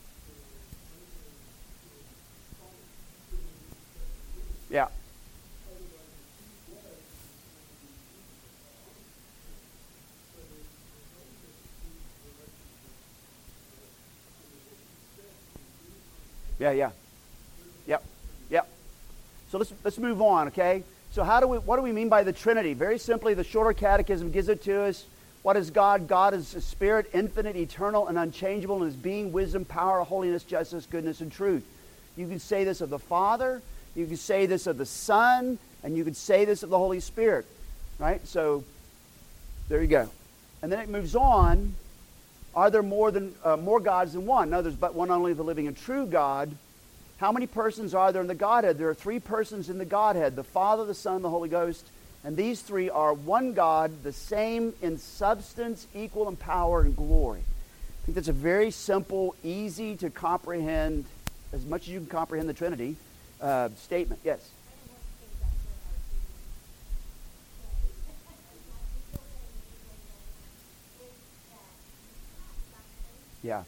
[4.71, 4.89] Yeah.
[16.59, 16.91] Yeah, yeah.
[17.87, 18.05] Yep.
[18.51, 18.69] Yep.
[19.51, 20.83] So let's let's move on, okay?
[21.13, 22.75] So how do we what do we mean by the Trinity?
[22.75, 25.05] Very simply, the shorter catechism gives it to us.
[25.43, 26.09] What is God?
[26.09, 30.87] God is a spirit, infinite, eternal, and unchangeable in his being, wisdom, power, holiness, justice,
[30.87, 31.65] goodness, and truth.
[32.17, 33.63] You can say this of the Father,
[33.95, 37.01] you can say this of the Son, and you can say this of the Holy
[37.01, 37.47] Spirit.
[37.99, 38.27] Right?
[38.27, 38.65] So
[39.69, 40.11] there you go.
[40.61, 41.75] And then it moves on
[42.59, 44.51] are there more than uh, more gods than one?
[44.51, 46.51] No, there's but one only, the living and true God.
[47.19, 48.79] How many persons are there in the Godhead?
[48.79, 51.87] There are three persons in the Godhead: the Father, the Son, the Holy Ghost.
[52.25, 57.43] And these three are one God, the same in substance, equal in power and glory.
[57.43, 61.05] I think that's a very simple, easy to comprehend,
[61.53, 62.97] as much as you can comprehend the Trinity
[63.41, 64.21] uh, statement.
[64.25, 64.41] Yes.
[73.43, 73.63] Yeah.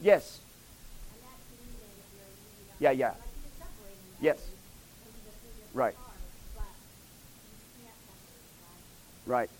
[0.00, 0.40] Yes.
[2.78, 3.14] Yeah, yeah.
[4.20, 4.38] Yes.
[5.74, 5.94] Right.
[9.26, 9.50] Right.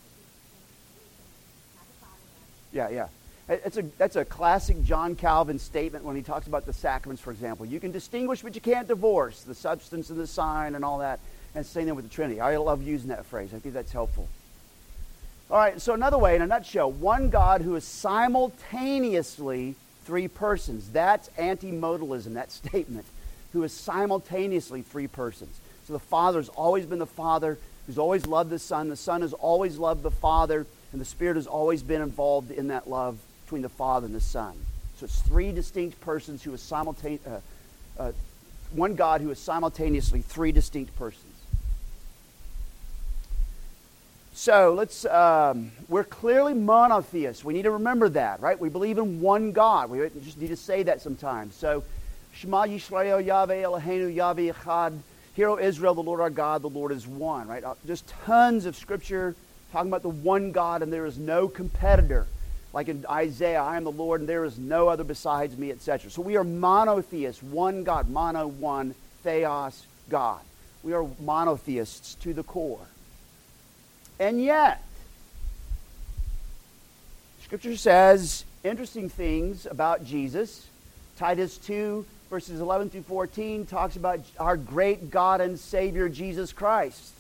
[2.73, 3.09] Yeah, yeah.
[3.49, 7.31] It's a, that's a classic John Calvin statement when he talks about the sacraments, for
[7.31, 7.65] example.
[7.65, 11.21] You can distinguish, but you can't divorce the substance and the sign and all that.
[11.55, 12.41] And same thing with the Trinity.
[12.41, 13.55] I love using that phrase.
[13.55, 14.29] I think that's helpful.
[15.49, 20.91] All right, so another way, in a nutshell, one God who is simultaneously three persons.
[20.91, 23.07] That's anti-modalism, that statement,
[23.53, 25.61] who is simultaneously three persons.
[25.87, 28.89] So the Father has always been the Father, who's always loved the Son.
[28.89, 32.69] The Son has always loved the Father, and the Spirit has always been involved in
[32.69, 34.55] that love between the Father and the Son.
[34.99, 37.41] So it's three distinct persons who is simultaneous, uh,
[37.99, 38.13] uh,
[38.73, 41.26] one God who is simultaneously three distinct persons.
[44.37, 47.43] So let's, um, we're clearly monotheists.
[47.43, 48.61] We need to remember that, right?
[48.61, 49.89] We believe in one God.
[49.89, 51.55] We just need to say that sometimes.
[51.55, 51.83] So,
[52.35, 54.99] Shema Yisrael, Yahweh Eloheinu, Yahweh Echad.
[55.37, 57.65] Hear, O Israel, the Lord our God, the Lord is one, right?
[57.65, 59.35] Uh, just tons of scripture
[59.73, 62.27] talking about the one God and there is no competitor.
[62.75, 66.11] Like in Isaiah, I am the Lord and there is no other besides me, etc.
[66.11, 70.43] So we are monotheists, one God, mono, one, theos, God.
[70.83, 72.87] We are monotheists to the core.
[74.19, 74.83] And yet,
[77.45, 80.67] Scripture says interesting things about Jesus.
[81.19, 87.13] Titus 2 verses 11 through 14 talks about our great God and Savior, Jesus Christ.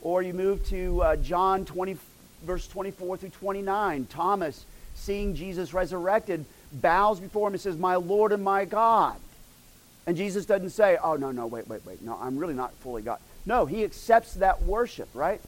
[0.00, 1.96] Or you move to uh, John 20,
[2.44, 4.06] verse 24 through 29.
[4.06, 4.64] Thomas,
[4.94, 9.16] seeing Jesus resurrected, bows before him and says, My Lord and my God.
[10.06, 12.02] And Jesus doesn't say, Oh, no, no, wait, wait, wait.
[12.02, 13.18] No, I'm really not fully God.
[13.46, 15.40] No, he accepts that worship, right?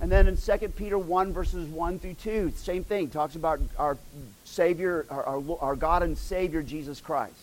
[0.00, 3.10] And then in 2 Peter 1, verses 1 through 2, same thing.
[3.10, 3.96] Talks about our
[4.44, 7.34] Savior, our, our, our God and Savior, Jesus Christ.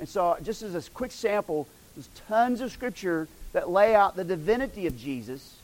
[0.00, 4.24] And so, just as a quick sample, there's tons of scripture that lay out the
[4.24, 5.56] divinity of Jesus.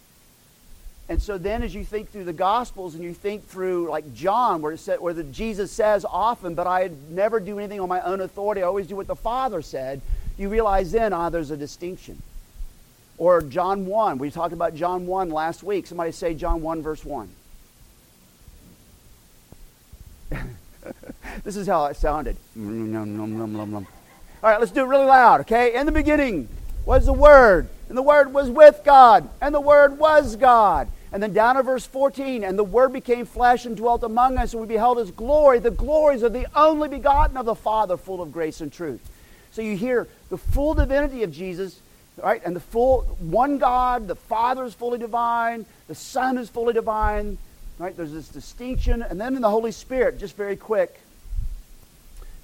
[1.08, 4.60] And so then as you think through the Gospels and you think through like John,
[4.60, 8.02] where, it said, where the, Jesus says often, but I never do anything on my
[8.02, 10.02] own authority, I always do what the Father said,
[10.36, 12.22] you realize then, ah, there's a distinction.
[13.18, 14.18] Or John 1.
[14.18, 15.86] We talked about John 1 last week.
[15.86, 17.28] Somebody say John 1, verse 1.
[21.44, 22.36] this is how it sounded.
[24.42, 25.74] All right, let's do it really loud, okay?
[25.74, 26.48] In the beginning
[26.84, 30.88] was the Word, and the Word was with God, and the Word was God.
[31.10, 34.52] And then down to verse 14, and the Word became flesh and dwelt among us,
[34.52, 38.22] and we beheld His glory, the glories of the only begotten of the Father, full
[38.22, 39.00] of grace and truth.
[39.50, 41.80] So you hear the full divinity of Jesus
[42.22, 42.42] right?
[42.44, 47.38] And the full one God, the Father is fully divine, the Son is fully divine,
[47.78, 47.96] right?
[47.96, 51.00] There's this distinction, and then in the Holy Spirit, just very quick.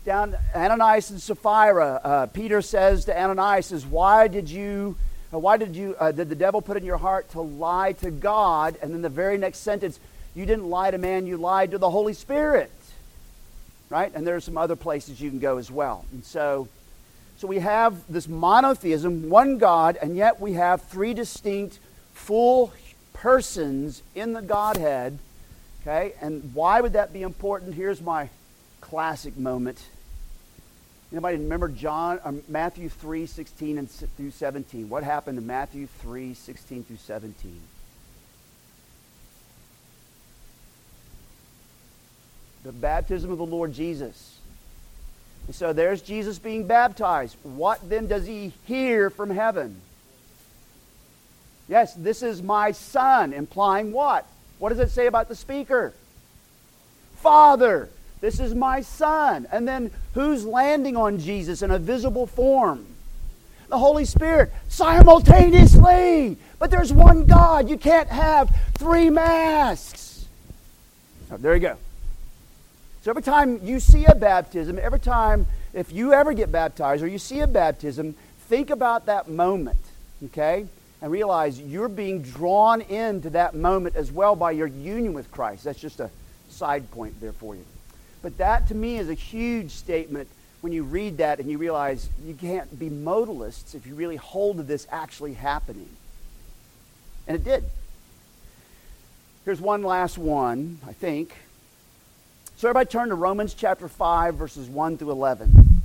[0.04, 4.96] Down Ananias and Sapphira, uh, Peter says to Ananias, "Is why did you,
[5.32, 8.10] uh, why did you, uh, did the devil put in your heart to lie to
[8.10, 9.98] God?" And then the very next sentence,
[10.34, 12.70] "You didn't lie to man, you lied to the Holy Spirit."
[13.88, 14.12] Right?
[14.14, 16.04] And there are some other places you can go as well.
[16.12, 16.68] And so
[17.36, 21.78] so we have this monotheism, one God, and yet we have three distinct
[22.12, 22.72] full
[23.12, 25.18] persons in the Godhead.
[25.82, 26.14] Okay?
[26.20, 27.74] And why would that be important?
[27.74, 28.30] Here's my
[28.80, 29.84] classic moment.
[31.12, 34.88] Anybody remember John or Matthew 3, 16 and through 17?
[34.88, 37.60] What happened in Matthew 3, 16 through 17?
[42.64, 44.33] The baptism of the Lord Jesus.
[45.46, 47.36] And so there's Jesus being baptized.
[47.42, 49.80] What then does he hear from heaven?
[51.68, 54.26] Yes, this is my son, implying what?
[54.58, 55.92] What does it say about the speaker?
[57.16, 57.88] Father,
[58.20, 59.46] this is my son.
[59.50, 62.86] And then who's landing on Jesus in a visible form?
[63.68, 66.36] The Holy Spirit simultaneously.
[66.58, 67.68] But there's one God.
[67.68, 70.26] You can't have three masks.
[71.30, 71.76] Oh, there you go.
[73.04, 77.06] So every time you see a baptism, every time if you ever get baptized or
[77.06, 78.14] you see a baptism,
[78.48, 79.76] think about that moment,
[80.24, 80.64] okay?
[81.02, 85.64] And realize you're being drawn into that moment as well by your union with Christ.
[85.64, 86.08] That's just a
[86.48, 87.66] side point there for you.
[88.22, 90.26] But that to me is a huge statement
[90.62, 94.56] when you read that and you realize you can't be modalists if you really hold
[94.56, 95.90] to this actually happening.
[97.28, 97.64] And it did.
[99.44, 101.34] Here's one last one, I think.
[102.64, 105.82] So everybody turn to Romans chapter 5, verses 1 through 11.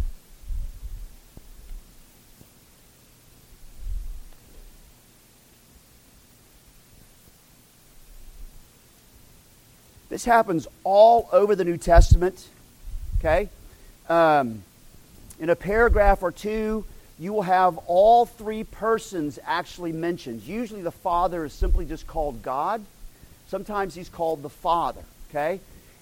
[10.08, 12.48] This happens all over the New Testament.
[13.18, 13.50] Okay?
[14.08, 14.64] Um,
[15.38, 16.86] in a paragraph or two,
[17.20, 20.44] you will have all three persons actually mentioned.
[20.44, 22.86] Usually the Father is simply just called God.
[23.50, 25.04] Sometimes he's called the Father.
[25.30, 25.60] Okay?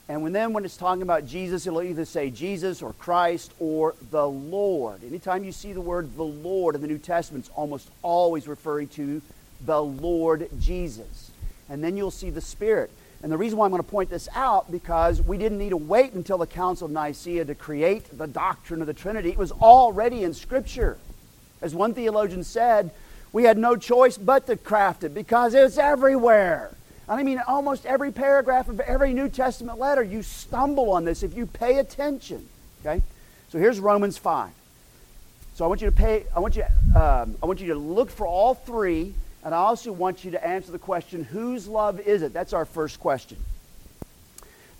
[0.10, 3.94] And when then when it's talking about Jesus, it'll either say Jesus or Christ or
[4.10, 5.04] the Lord.
[5.04, 8.88] Anytime you see the word the Lord in the New Testament, it's almost always referring
[8.90, 9.22] to
[9.66, 11.32] the Lord Jesus.
[11.70, 12.90] And then you'll see the Spirit.
[13.22, 15.78] And the reason why I'm going to point this out because we didn't need to
[15.78, 19.30] wait until the Council of Nicaea to create the doctrine of the Trinity.
[19.32, 20.98] It was already in Scripture.
[21.62, 22.92] As one theologian said,
[23.34, 26.77] we had no choice but to craft it because it's everywhere.
[27.10, 31.36] I mean, almost every paragraph of every New Testament letter, you stumble on this if
[31.36, 32.48] you pay attention.
[32.82, 33.02] Okay?
[33.50, 34.50] So here's Romans 5.
[35.56, 36.64] So I want you to pay, I want you,
[36.96, 40.46] um, I want you to look for all three, and I also want you to
[40.46, 42.34] answer the question, whose love is it?
[42.34, 43.38] That's our first question.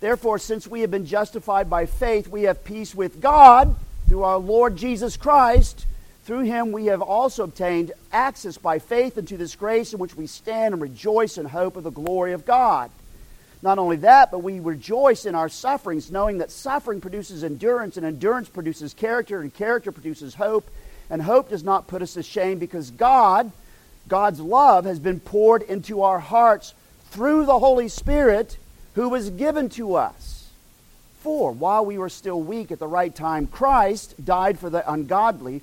[0.00, 3.74] Therefore, since we have been justified by faith, we have peace with God
[4.08, 5.86] through our Lord Jesus Christ
[6.28, 10.26] through him we have also obtained access by faith into this grace in which we
[10.26, 12.90] stand and rejoice in hope of the glory of God.
[13.62, 18.04] Not only that, but we rejoice in our sufferings, knowing that suffering produces endurance, and
[18.04, 20.70] endurance produces character, and character produces hope.
[21.08, 23.50] And hope does not put us to shame because God,
[24.06, 26.74] God's love, has been poured into our hearts
[27.10, 28.58] through the Holy Spirit
[28.96, 30.50] who was given to us.
[31.20, 35.62] For while we were still weak at the right time, Christ died for the ungodly.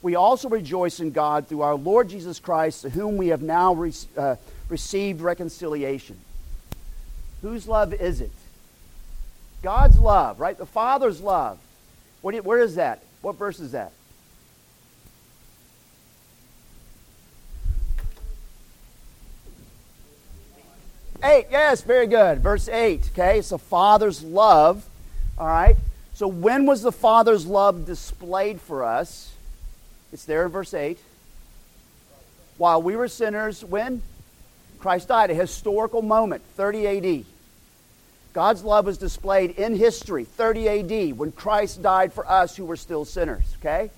[0.00, 3.74] we also rejoice in God through our Lord Jesus Christ, to whom we have now
[3.74, 4.36] re- uh,
[4.68, 6.18] received reconciliation.
[7.42, 8.32] Whose love is it?
[9.62, 10.56] God's love, right?
[10.56, 11.58] The Father's love.
[12.20, 13.02] What you, where is that?
[13.22, 13.92] What verse is that?
[21.24, 22.40] Eight, yes, very good.
[22.40, 23.40] Verse 8, okay?
[23.40, 24.84] It's the Father's love,
[25.36, 25.76] all right?
[26.14, 29.32] So when was the Father's love displayed for us?
[30.12, 30.98] It's there in verse 8.
[32.56, 34.02] While we were sinners, when?
[34.78, 37.24] Christ died, a historical moment, 30 AD.
[38.32, 42.76] God's love was displayed in history, 30 AD, when Christ died for us who were
[42.76, 43.90] still sinners, okay?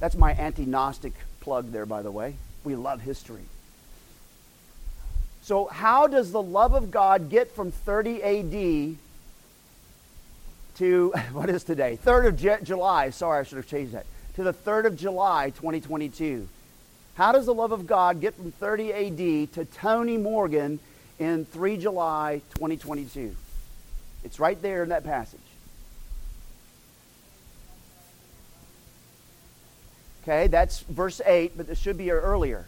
[0.00, 2.36] That's my anti Gnostic plug there, by the way.
[2.64, 3.42] We love history.
[5.42, 8.96] So, how does the love of God get from 30 AD
[10.76, 11.98] to, what is today?
[12.04, 13.10] 3rd of July.
[13.10, 14.06] Sorry, I should have changed that.
[14.38, 16.48] To the 3rd of July, 2022.
[17.16, 20.78] How does the love of God get from 30 AD to Tony Morgan
[21.18, 23.34] in 3 July 2022.
[24.22, 25.40] It's right there in that passage.
[30.22, 32.64] Okay, that's verse 8, but this should be earlier.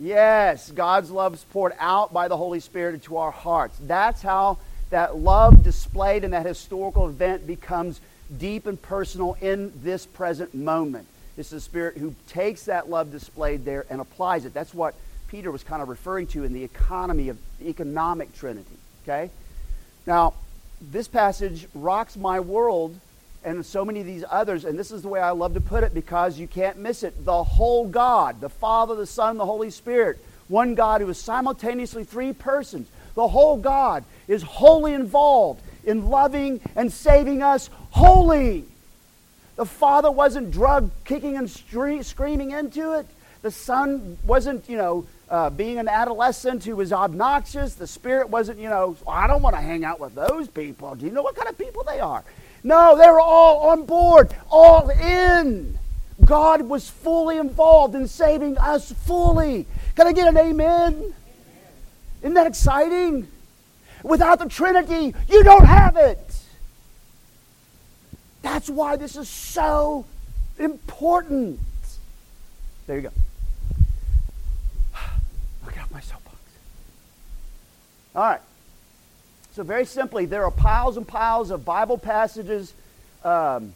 [0.00, 3.76] Yes, God's love is poured out by the Holy Spirit into our hearts.
[3.80, 4.58] That's how
[4.90, 8.00] that love displayed in that historical event becomes
[8.38, 11.06] deep and personal in this present moment.
[11.36, 14.52] It's the Spirit who takes that love displayed there and applies it.
[14.52, 14.94] That's what
[15.28, 18.76] Peter was kind of referring to in the economy of the economic Trinity.
[19.04, 19.30] Okay?
[20.06, 20.34] Now,
[20.80, 22.98] this passage rocks my world
[23.44, 25.84] and so many of these others, and this is the way I love to put
[25.84, 27.24] it because you can't miss it.
[27.24, 30.18] The whole God, the Father, the Son, the Holy Spirit,
[30.48, 32.88] one God who is simultaneously three persons.
[33.18, 38.64] The whole God is wholly involved in loving and saving us wholly.
[39.56, 43.06] The father wasn't drug kicking and screaming into it.
[43.42, 47.74] The son wasn't, you know, uh, being an adolescent who was obnoxious.
[47.74, 50.94] The spirit wasn't, you know, I don't want to hang out with those people.
[50.94, 52.22] Do you know what kind of people they are?
[52.62, 55.76] No, they were all on board, all in.
[56.24, 59.66] God was fully involved in saving us fully.
[59.96, 61.14] Can I get an amen?
[62.22, 63.28] Isn't that exciting?
[64.02, 66.18] Without the Trinity, you don't have it.
[68.42, 70.06] That's why this is so
[70.58, 71.60] important.
[72.86, 73.10] There you go.
[75.72, 76.36] Get off my soapbox.
[78.14, 78.40] All right.
[79.52, 82.72] So, very simply, there are piles and piles of Bible passages
[83.24, 83.72] um,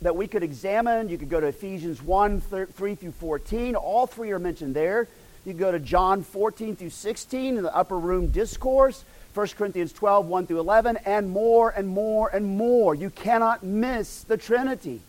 [0.00, 1.08] that we could examine.
[1.08, 3.74] You could go to Ephesians 1 3 through 14.
[3.74, 5.08] All three are mentioned there.
[5.44, 9.04] You go to John 14 through 16 in the upper room discourse.
[9.34, 12.94] 1 Corinthians 12, 1 through 11, and more and more and more.
[12.94, 15.00] You cannot miss the Trinity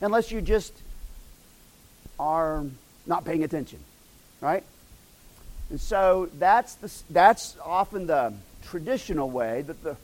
[0.00, 0.72] unless you just
[2.18, 2.64] are
[3.06, 3.78] not paying attention,
[4.40, 4.64] right?
[5.70, 9.96] And so that's, the, that's often the traditional way that the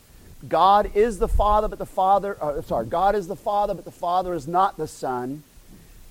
[0.49, 3.91] God is the Father, but the Father, uh, sorry, God is the Father, but the
[3.91, 5.43] Father is not the Son.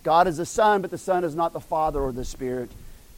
[0.03, 2.69] God is the Son, but the Son is not the Father or the Spirit.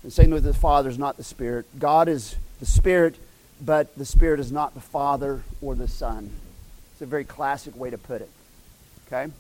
[0.04, 1.66] And same with the Father is not the Spirit.
[1.78, 3.16] God is the Spirit,
[3.62, 6.30] but the Spirit is not the Father or the Son.
[6.94, 8.30] It's a very classic way to put it.
[9.08, 9.32] Okay?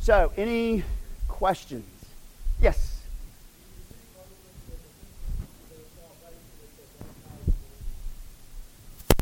[0.00, 0.84] So, any
[1.28, 1.86] questions?
[2.60, 3.00] Yes.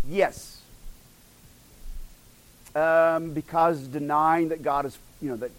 [0.08, 0.60] Yes.
[2.74, 5.50] Um, because denying that God is, you know, that,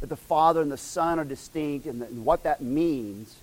[0.00, 3.36] that the Father and the Son are distinct and, and what that means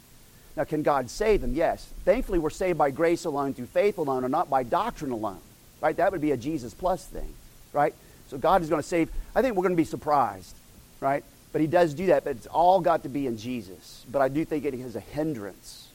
[0.56, 1.54] now, can God save them?
[1.54, 1.88] Yes.
[2.04, 5.40] Thankfully, we're saved by grace alone, through faith alone, and not by doctrine alone.
[5.80, 5.96] Right?
[5.96, 7.34] That would be a Jesus plus thing.
[7.74, 7.94] Right?
[8.30, 9.10] So God is going to save.
[9.34, 10.56] I think we're going to be surprised.
[11.00, 11.24] Right?
[11.54, 14.06] But He does do that, but it's all got to be in Jesus.
[14.12, 15.88] But I do think it is a hindrance.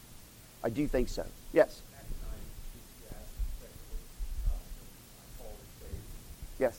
[0.64, 1.24] I do think so.
[1.52, 1.82] Yes.
[6.58, 6.78] Yes.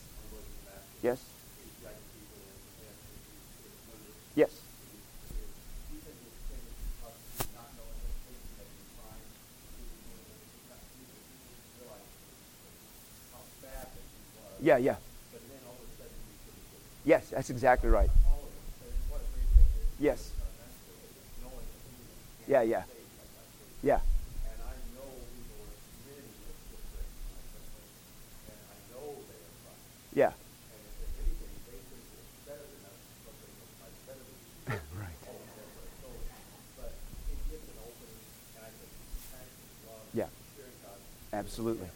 [1.02, 1.24] Yes.
[14.68, 14.96] Yeah, yeah.
[17.02, 18.10] Yes, that's exactly right.
[19.98, 20.30] Yes.
[22.46, 22.82] Yeah, yeah.
[23.82, 24.00] Yeah.
[30.14, 30.32] Yeah.
[34.68, 34.76] right.
[40.12, 40.26] Yeah.
[41.32, 41.88] Absolutely.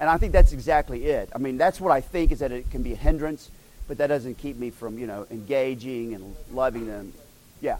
[0.00, 1.30] And I think that's exactly it.
[1.34, 3.50] I mean, that's what I think is that it can be a hindrance,
[3.86, 7.12] but that doesn't keep me from, you know, engaging and loving them.
[7.60, 7.76] Yeah.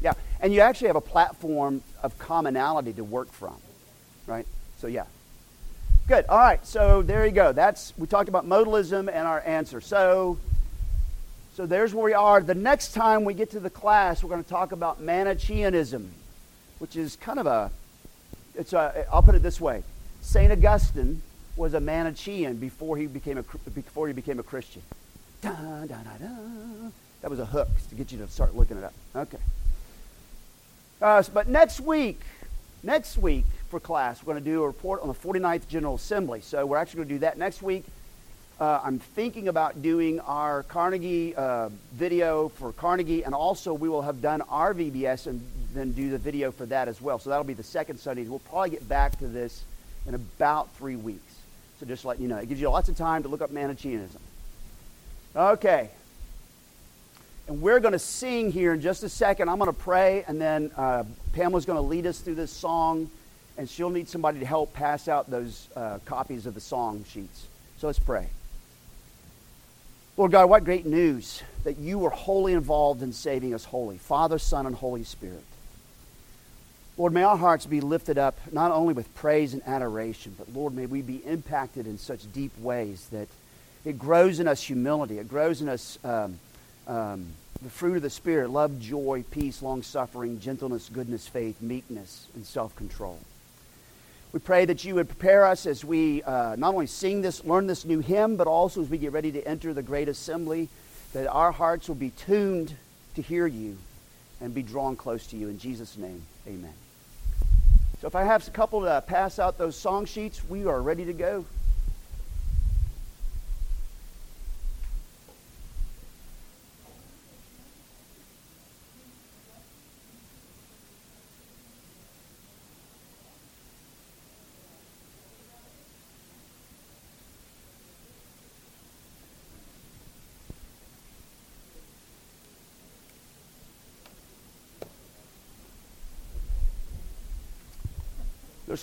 [0.00, 0.14] Yeah.
[0.40, 3.56] And you actually have a platform of commonality to work from,
[4.26, 4.46] right?
[4.78, 5.04] So, yeah.
[6.06, 6.26] Good.
[6.28, 6.64] All right.
[6.64, 7.50] So there you go.
[7.50, 9.80] That's we talked about modalism and our answer.
[9.80, 10.38] So
[11.56, 12.40] so there's where we are.
[12.40, 16.06] The next time we get to the class, we're going to talk about Manichaeanism,
[16.78, 17.72] which is kind of a
[18.54, 19.82] it's a I'll put it this way.
[20.20, 20.52] St.
[20.52, 21.22] Augustine
[21.56, 24.82] was a Manichaean before he became a before he became a Christian.
[27.22, 28.94] That was a hook to get you to start looking it up.
[29.14, 29.38] Okay.
[31.00, 32.20] Uh, but next week,
[32.82, 34.22] next week, for class.
[34.22, 36.40] We're going to do a report on the 49th General Assembly.
[36.40, 37.84] So we're actually going to do that next week.
[38.58, 44.02] Uh, I'm thinking about doing our Carnegie uh, video for Carnegie, and also we will
[44.02, 47.18] have done our VBS and then do the video for that as well.
[47.18, 48.24] So that'll be the second Sunday.
[48.24, 49.62] We'll probably get back to this
[50.06, 51.25] in about three weeks.
[51.80, 52.36] So just let you know.
[52.36, 54.20] It gives you lots of time to look up Manichaeanism.
[55.34, 55.90] Okay.
[57.48, 59.48] And we're going to sing here in just a second.
[59.48, 63.10] I'm going to pray, and then uh, Pamela's going to lead us through this song
[63.58, 67.46] and she'll need somebody to help pass out those uh, copies of the song sheets.
[67.78, 68.28] So let's pray.
[70.16, 74.38] Lord God, what great news that you were wholly involved in saving us wholly Father,
[74.38, 75.44] Son, and Holy Spirit.
[76.98, 80.74] Lord, may our hearts be lifted up not only with praise and adoration, but Lord,
[80.74, 83.28] may we be impacted in such deep ways that
[83.84, 86.38] it grows in us humility, it grows in us um,
[86.86, 87.26] um,
[87.62, 92.46] the fruit of the Spirit love, joy, peace, long suffering, gentleness, goodness, faith, meekness, and
[92.46, 93.18] self control.
[94.32, 97.66] We pray that you would prepare us as we uh, not only sing this, learn
[97.66, 100.68] this new hymn, but also as we get ready to enter the great assembly,
[101.12, 102.74] that our hearts will be tuned
[103.14, 103.76] to hear you
[104.40, 105.48] and be drawn close to you.
[105.48, 106.74] In Jesus' name, amen.
[108.00, 111.06] So if I have a couple to pass out those song sheets, we are ready
[111.06, 111.46] to go.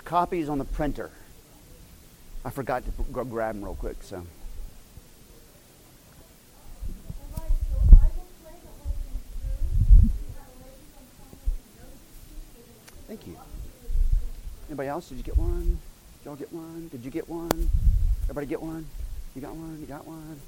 [0.02, 1.12] Copies on the printer.
[2.46, 4.24] I forgot to go grab them real quick, so.
[13.08, 13.38] Thank you.
[14.68, 15.10] Anybody else?
[15.10, 15.78] Did you get one?
[16.20, 16.88] Did y'all get one?
[16.88, 17.70] Did you get one?
[18.24, 18.86] Everybody get one?
[19.36, 19.78] You got one?
[19.80, 20.40] You got one?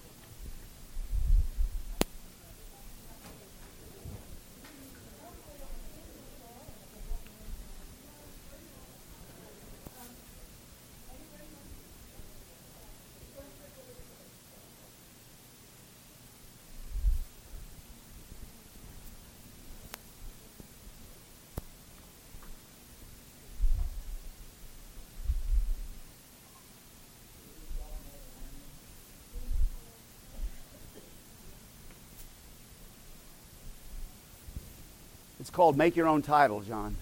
[35.46, 36.96] It's called Make Your Own Title, John.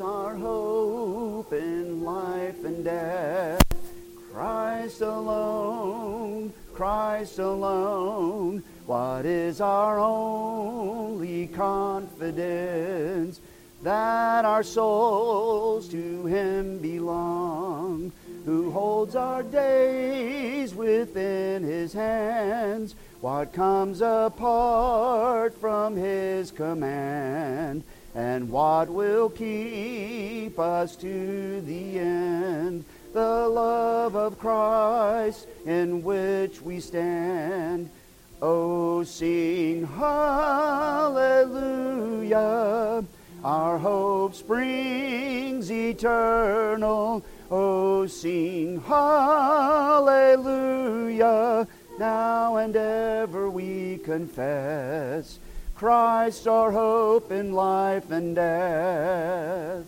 [0.00, 3.60] Our hope in life and death?
[4.32, 8.62] Christ alone, Christ alone.
[8.86, 13.40] What is our only confidence?
[13.82, 18.12] That our souls to Him belong,
[18.44, 22.94] who holds our days within His hands.
[23.20, 27.84] What comes apart from His command?
[28.18, 32.84] And what will keep us to the end?
[33.12, 37.90] The love of Christ in which we stand.
[38.42, 40.34] Oh, sing hallelujah.
[43.44, 47.24] Our hope springs eternal.
[47.52, 50.08] Oh, sing hallelujah.
[52.00, 55.38] Now and ever we confess
[55.78, 59.86] Christ our hope in life and death.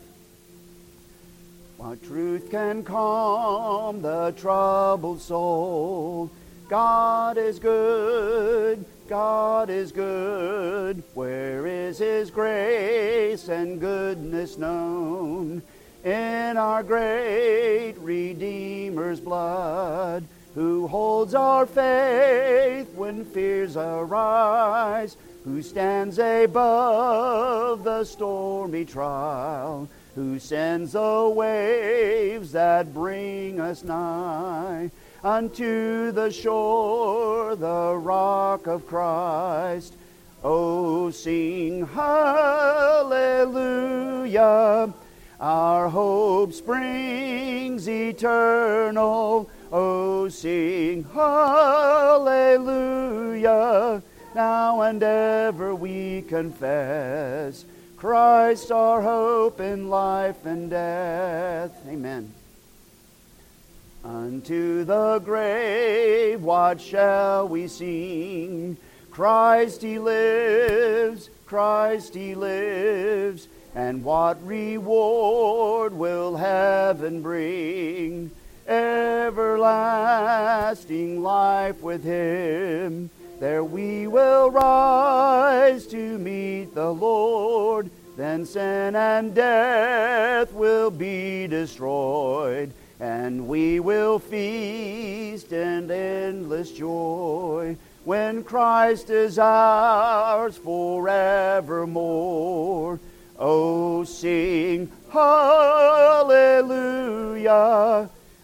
[1.78, 6.30] What truth can calm the troubled soul?
[6.68, 11.02] God is good, God is good.
[11.14, 15.60] Where is His grace and goodness known?
[16.04, 20.22] In our great Redeemer's blood,
[20.54, 30.92] who holds our faith when fears arise, who stands above the stormy trial who sends
[30.92, 34.90] the waves that bring us nigh
[35.22, 39.94] unto the shore, the rock of Christ.
[40.42, 42.54] Oh, sing hallelujah.
[45.40, 49.48] Our hope springs eternal.
[49.72, 51.62] Oh, sing hallelujah.
[54.34, 57.64] Now and ever we confess
[57.96, 61.72] Christ our hope in life and death.
[61.88, 62.32] Amen.
[64.04, 68.76] Unto the grave, what shall we sing?
[69.10, 78.30] Christ he lives, Christ he lives, and what reward will heaven bring?
[78.68, 79.50] Everlasting
[81.20, 83.10] life with him
[83.40, 87.90] there we will rise to meet the Lord.
[88.18, 98.44] Then sin and death will be destroyed, and we will feast in endless joy when
[98.44, 103.00] Christ is ours forevermore.
[103.38, 106.50] Oh, sing hallelujah!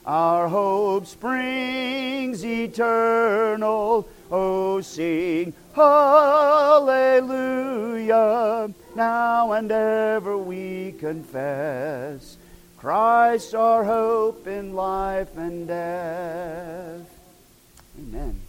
[0.06, 6.26] Our hope springs eternal Oh, sing hallelujah.
[8.94, 12.36] Now and ever we confess
[12.78, 17.08] Christ our hope in life and death.
[17.98, 18.45] Amen.